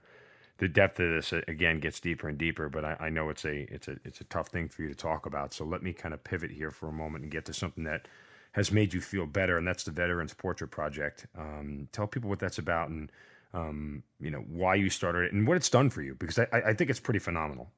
[0.59, 2.68] the depth of this uh, again gets deeper and deeper.
[2.68, 4.94] But I, I, know it's a it's a it's a tough thing for you to
[4.94, 5.55] talk about.
[5.55, 8.09] So let me kind of pivot here for a moment and get to something that
[8.53, 11.26] has made you feel better, and that's the Veterans Portrait Project.
[11.38, 13.11] Um, tell people what that's about and
[13.55, 16.46] um, you know why you started it and what it's done for you because I,
[16.53, 17.70] I think it's pretty phenomenal.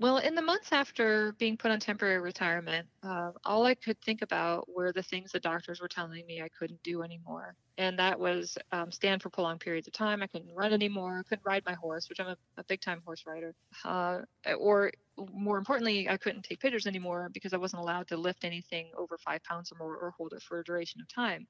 [0.00, 4.22] Well, in the months after being put on temporary retirement, uh, all I could think
[4.22, 7.54] about were the things the doctors were telling me I couldn't do anymore.
[7.78, 10.22] And that was um, stand for prolonged periods of time.
[10.22, 11.20] I couldn't run anymore.
[11.20, 13.54] I couldn't ride my horse, which I'm a, a big time horse rider.
[13.84, 14.20] Uh,
[14.58, 14.90] or
[15.32, 19.16] more importantly, I couldn't take pictures anymore because I wasn't allowed to lift anything over
[19.18, 21.46] five pounds or more or hold it for a duration of time.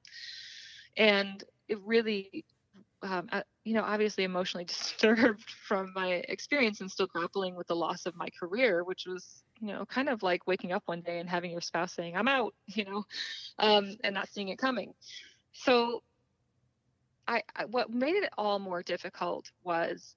[0.97, 2.45] And it really
[3.05, 7.75] um, uh, you know, obviously emotionally disturbed from my experience and still grappling with the
[7.75, 11.19] loss of my career, which was, you know, kind of like waking up one day
[11.19, 13.03] and having your spouse saying, I'm out, you know,
[13.59, 14.93] um, and not seeing it coming.
[15.51, 16.03] So
[17.27, 20.15] I, I, what made it all more difficult was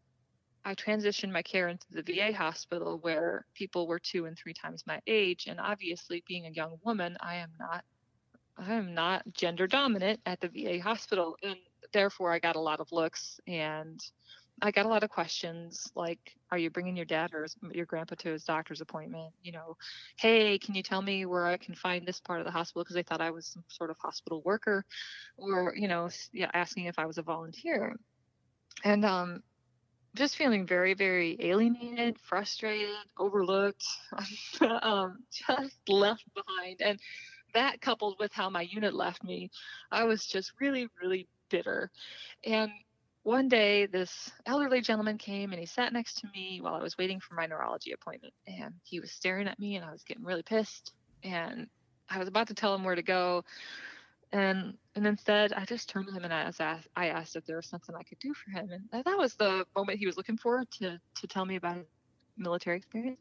[0.64, 4.84] I transitioned my care into the VA hospital where people were two and three times
[4.86, 5.46] my age.
[5.46, 7.84] And obviously, being a young woman, I am not
[8.58, 11.36] I am not gender dominant at the VA hospital.
[11.42, 11.56] And
[11.92, 14.00] therefore I got a lot of looks and
[14.60, 16.18] I got a lot of questions like,
[16.50, 19.32] are you bringing your dad or your grandpa to his doctor's appointment?
[19.42, 19.76] You know,
[20.16, 22.82] hey, can you tell me where I can find this part of the hospital?
[22.82, 24.84] Because they thought I was some sort of hospital worker
[25.36, 26.10] or, you know,
[26.52, 27.94] asking if I was a volunteer.
[28.84, 29.42] And um,
[30.16, 33.84] just feeling very, very alienated, frustrated, overlooked,
[34.60, 36.80] um, just left behind.
[36.80, 36.98] And
[37.54, 39.50] that coupled with how my unit left me,
[39.90, 41.90] I was just really, really bitter.
[42.44, 42.70] And
[43.22, 46.96] one day, this elderly gentleman came and he sat next to me while I was
[46.96, 48.32] waiting for my neurology appointment.
[48.46, 50.92] And he was staring at me, and I was getting really pissed.
[51.22, 51.66] And
[52.08, 53.44] I was about to tell him where to go.
[54.32, 56.60] And and instead, I just turned to him and I asked,
[56.96, 58.70] I asked if there was something I could do for him.
[58.70, 61.86] And that was the moment he was looking for to, to tell me about his
[62.36, 63.20] military experience.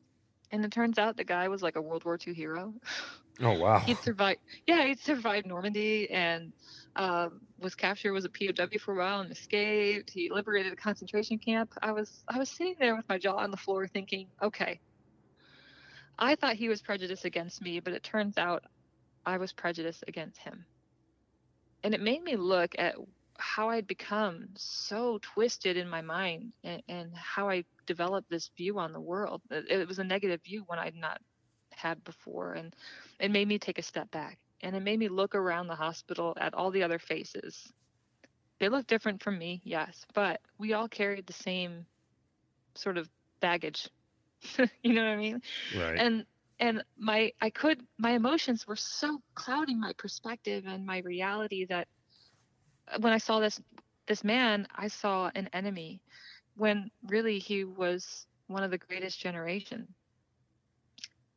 [0.52, 2.74] And it turns out the guy was like a World War II hero.
[3.42, 3.80] Oh wow!
[3.80, 4.40] He'd survived.
[4.66, 6.54] Yeah, he'd survived Normandy and
[6.96, 7.30] uh,
[7.60, 10.10] was captured, was a POW for a while and escaped.
[10.10, 11.74] He liberated a concentration camp.
[11.82, 14.80] I was I was sitting there with my jaw on the floor, thinking, okay.
[16.20, 18.64] I thought he was prejudiced against me, but it turns out
[19.26, 20.66] I was prejudiced against him.
[21.84, 22.96] And it made me look at
[23.38, 28.80] how I'd become so twisted in my mind and, and how I developed this view
[28.80, 29.42] on the world.
[29.52, 31.22] It was a negative view when I'd not
[31.78, 32.76] had before, and
[33.20, 36.34] it made me take a step back and it made me look around the hospital
[36.40, 37.72] at all the other faces.
[38.60, 41.86] They looked different from me, yes, but we all carried the same
[42.74, 43.08] sort of
[43.40, 43.88] baggage.
[44.84, 45.42] you know what I mean?
[45.78, 46.00] Right.
[46.00, 46.26] And
[46.60, 51.88] and my I could my emotions were so clouding my perspective and my reality that
[53.00, 53.62] when I saw this
[54.08, 56.02] this man, I saw an enemy
[56.56, 59.88] when really he was one of the greatest generation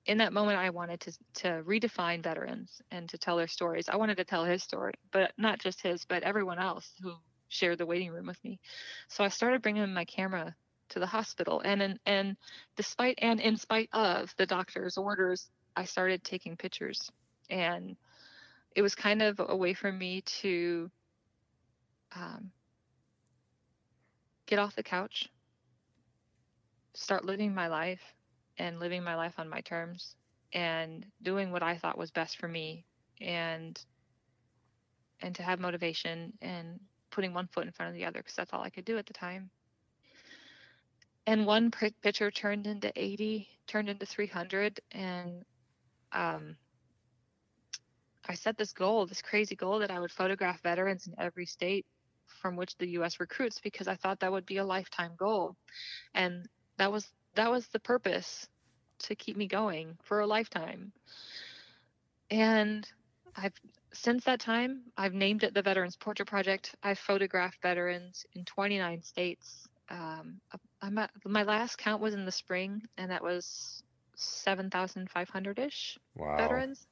[0.06, 3.88] in that moment i wanted to to redefine veterans and to tell their stories.
[3.88, 7.12] I wanted to tell his story but not just his but everyone else who
[7.48, 8.60] shared the waiting room with me.
[9.08, 10.54] So i started bringing my camera
[10.90, 12.36] to the hospital and and, and
[12.76, 17.10] despite and in spite of the doctor's orders i started taking pictures.
[17.50, 17.96] And
[18.76, 20.90] it was kind of a way for me to
[22.14, 22.50] um,
[24.46, 25.28] get off the couch
[26.94, 28.00] start living my life
[28.58, 30.16] and living my life on my terms
[30.52, 32.84] and doing what I thought was best for me
[33.20, 33.80] and
[35.20, 36.80] and to have motivation and
[37.10, 39.06] putting one foot in front of the other because that's all I could do at
[39.06, 39.50] the time.
[41.26, 45.44] And one picture turned into 80, turned into 300 and
[46.12, 46.56] um
[48.28, 51.86] I set this goal, this crazy goal that I would photograph veterans in every state
[52.26, 55.56] from which the US recruits because I thought that would be a lifetime goal.
[56.14, 56.48] And
[56.78, 58.48] that was that was the purpose
[59.00, 60.92] to keep me going for a lifetime.
[62.30, 62.86] And
[63.36, 63.54] I've
[63.92, 66.74] since that time, I've named it the Veterans Portrait Project.
[66.82, 69.68] I've photographed veterans in 29 states.
[69.88, 70.40] Um,
[70.82, 73.82] at, my last count was in the spring, and that was
[74.14, 76.36] 7,500 ish wow.
[76.36, 76.86] veterans.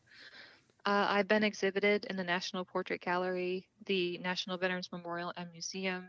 [0.85, 6.07] Uh, I've been exhibited in the National Portrait Gallery, the National Veterans Memorial and Museum,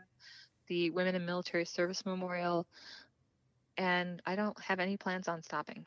[0.68, 2.66] the Women in Military Service Memorial,
[3.80, 5.86] and I don't have any plans on stopping.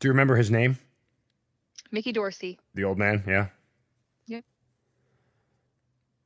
[0.00, 0.78] Do you remember his name?
[1.92, 2.58] Mickey Dorsey.
[2.74, 3.48] The old man, yeah.
[4.26, 4.44] Yep.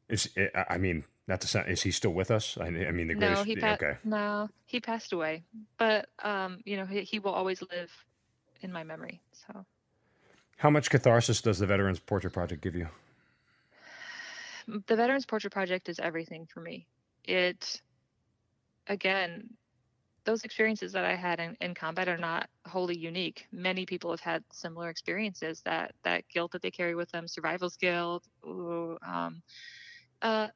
[0.09, 0.29] Is
[0.69, 2.57] I mean, not to sound, is he still with us?
[2.59, 3.41] I, I mean, the greatest.
[3.41, 3.97] No, he pa- okay.
[4.05, 5.43] No, he passed away,
[5.77, 7.91] but um, you know, he, he will always live
[8.63, 9.21] in my memory.
[9.33, 9.65] So.
[10.57, 12.89] How much catharsis does the Veterans Portrait Project give you?
[14.87, 16.87] The Veterans Portrait Project is everything for me.
[17.25, 17.81] It,
[18.87, 19.51] again,
[20.31, 23.47] those experiences that I had in, in combat are not wholly unique.
[23.51, 25.61] Many people have had similar experiences.
[25.65, 29.43] That that guilt that they carry with them, survival's guilt, ooh, um,
[30.23, 30.47] uh,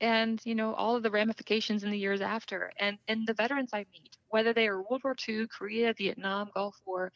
[0.00, 2.72] and you know all of the ramifications in the years after.
[2.80, 6.80] And and the veterans I meet, whether they are World War II, Korea, Vietnam, Gulf
[6.86, 7.12] War,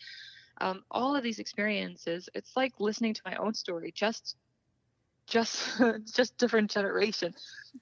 [0.61, 4.37] um, all of these experiences, it's like listening to my own story, just
[5.29, 5.59] just
[6.15, 7.35] just different generation.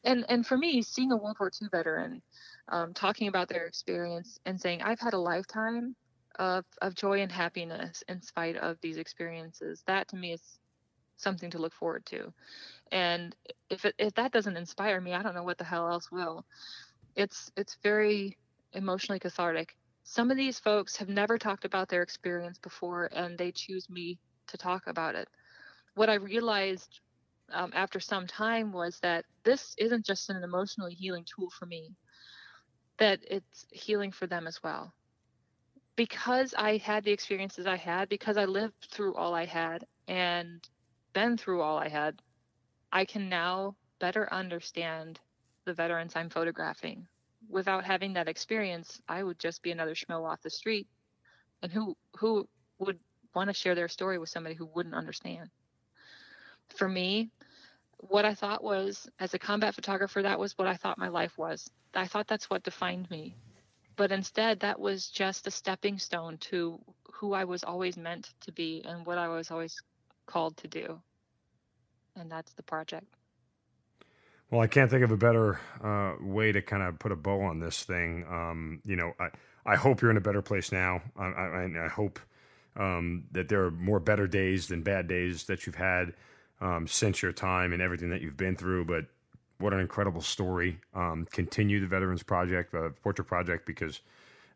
[0.04, 2.22] And and for me, seeing a World War II veteran
[2.68, 5.94] um, talking about their experience and saying, I've had a lifetime
[6.38, 10.58] of, of joy and happiness in spite of these experiences, that to me is
[11.16, 12.32] something to look forward to.
[12.92, 13.34] And
[13.70, 16.44] if it, if that doesn't inspire me, I don't know what the hell else will.
[17.14, 18.36] It's it's very
[18.72, 19.76] emotionally cathartic.
[20.04, 24.18] Some of these folks have never talked about their experience before, and they choose me
[24.48, 25.28] to talk about it.
[25.94, 27.00] What I realized
[27.52, 31.94] um, after some time was that this isn't just an emotionally healing tool for me,
[32.98, 34.92] that it's healing for them as well.
[35.96, 40.66] Because I had the experiences I had, because I lived through all I had and
[41.12, 42.20] been through all I had,
[42.92, 45.20] I can now better understand
[45.64, 47.06] the veterans I'm photographing.
[47.48, 50.86] Without having that experience, I would just be another schmo off the street.
[51.62, 52.48] And who who
[52.78, 52.98] would
[53.34, 55.48] want to share their story with somebody who wouldn't understand?
[56.76, 57.30] For me,
[57.98, 61.36] what I thought was as a combat photographer, that was what I thought my life
[61.38, 61.70] was.
[61.94, 63.34] I thought that's what defined me.
[63.96, 66.78] But instead, that was just a stepping stone to
[67.12, 69.80] who I was always meant to be and what I was always
[70.26, 71.00] called to do.
[72.14, 73.06] And that's the project.
[74.50, 77.42] Well, I can't think of a better uh, way to kind of put a bow
[77.42, 78.24] on this thing.
[78.30, 79.28] Um, you know, I,
[79.64, 81.00] I hope you're in a better place now.
[81.18, 82.20] I, I, I hope
[82.76, 86.12] um, that there are more better days than bad days that you've had
[86.60, 88.84] um, since your time and everything that you've been through.
[88.84, 89.06] But
[89.58, 90.78] what an incredible story.
[90.94, 94.00] Um, continue the Veterans Project, uh, Portrait Project, because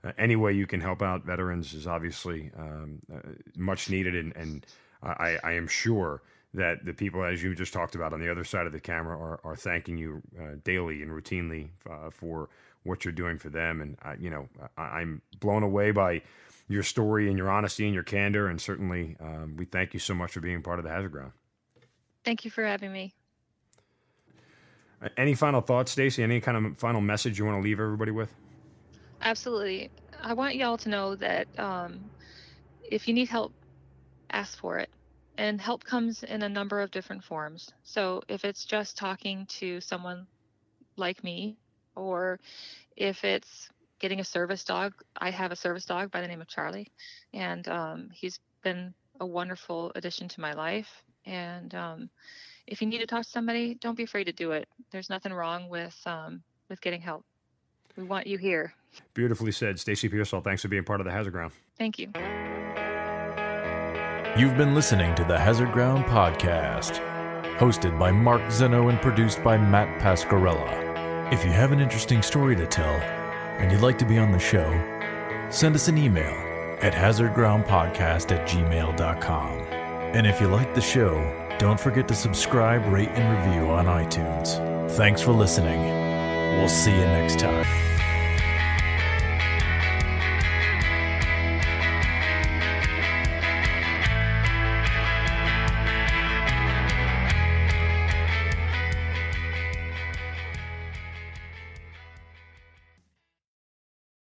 [0.05, 3.21] uh, any way you can help out veterans is obviously um, uh,
[3.57, 4.15] much needed.
[4.15, 4.67] And, and
[5.03, 6.23] I, I, am sure
[6.55, 9.17] that the people, as you just talked about on the other side of the camera,
[9.17, 12.49] are, are thanking you uh, daily and routinely uh, for
[12.83, 13.81] what you're doing for them.
[13.81, 16.23] And, you know, I, am blown away by
[16.69, 18.49] your story and your honesty and your candor.
[18.49, 21.33] And certainly, um, we thank you so much for being part of the Hazard Ground.
[22.25, 23.15] Thank you for having me.
[25.17, 26.23] Any final thoughts, Stacy?
[26.23, 28.35] Any kind of final message you want to leave everybody with?
[29.23, 29.91] Absolutely.
[30.23, 32.01] I want y'all to know that um,
[32.91, 33.53] if you need help,
[34.31, 34.91] ask for it.
[35.39, 37.71] And help comes in a number of different forms.
[37.83, 40.27] So if it's just talking to someone
[40.97, 41.57] like me,
[41.97, 42.39] or
[42.97, 43.71] if it's
[44.01, 46.89] getting a service dog, I have a service dog by the name of Charlie,
[47.33, 51.03] and um, he's been a wonderful addition to my life.
[51.27, 52.11] And um,
[52.67, 54.69] if you need to talk to somebody, don't be afraid to do it.
[54.91, 57.25] There's nothing wrong with um, with getting help.
[57.97, 58.75] We want you here.
[59.15, 60.41] Beautifully said, Stacy Pearsall.
[60.41, 61.53] Thanks for being part of the Hazard Ground.
[61.79, 62.07] Thank you.
[64.39, 67.01] You've been listening to the Hazard Ground podcast,
[67.59, 71.33] hosted by Mark Zinno and produced by Matt Pasquarella.
[71.33, 72.95] If you have an interesting story to tell
[73.59, 74.71] and you'd like to be on the show,
[75.51, 76.33] send us an email
[76.81, 79.60] at hazardgroundpodcast at gmail.com.
[80.13, 81.15] And if you like the show,
[81.59, 84.59] don't forget to subscribe, rate, and review on iTunes.
[84.97, 85.81] Thanks for listening.
[86.59, 87.90] We'll see you next time.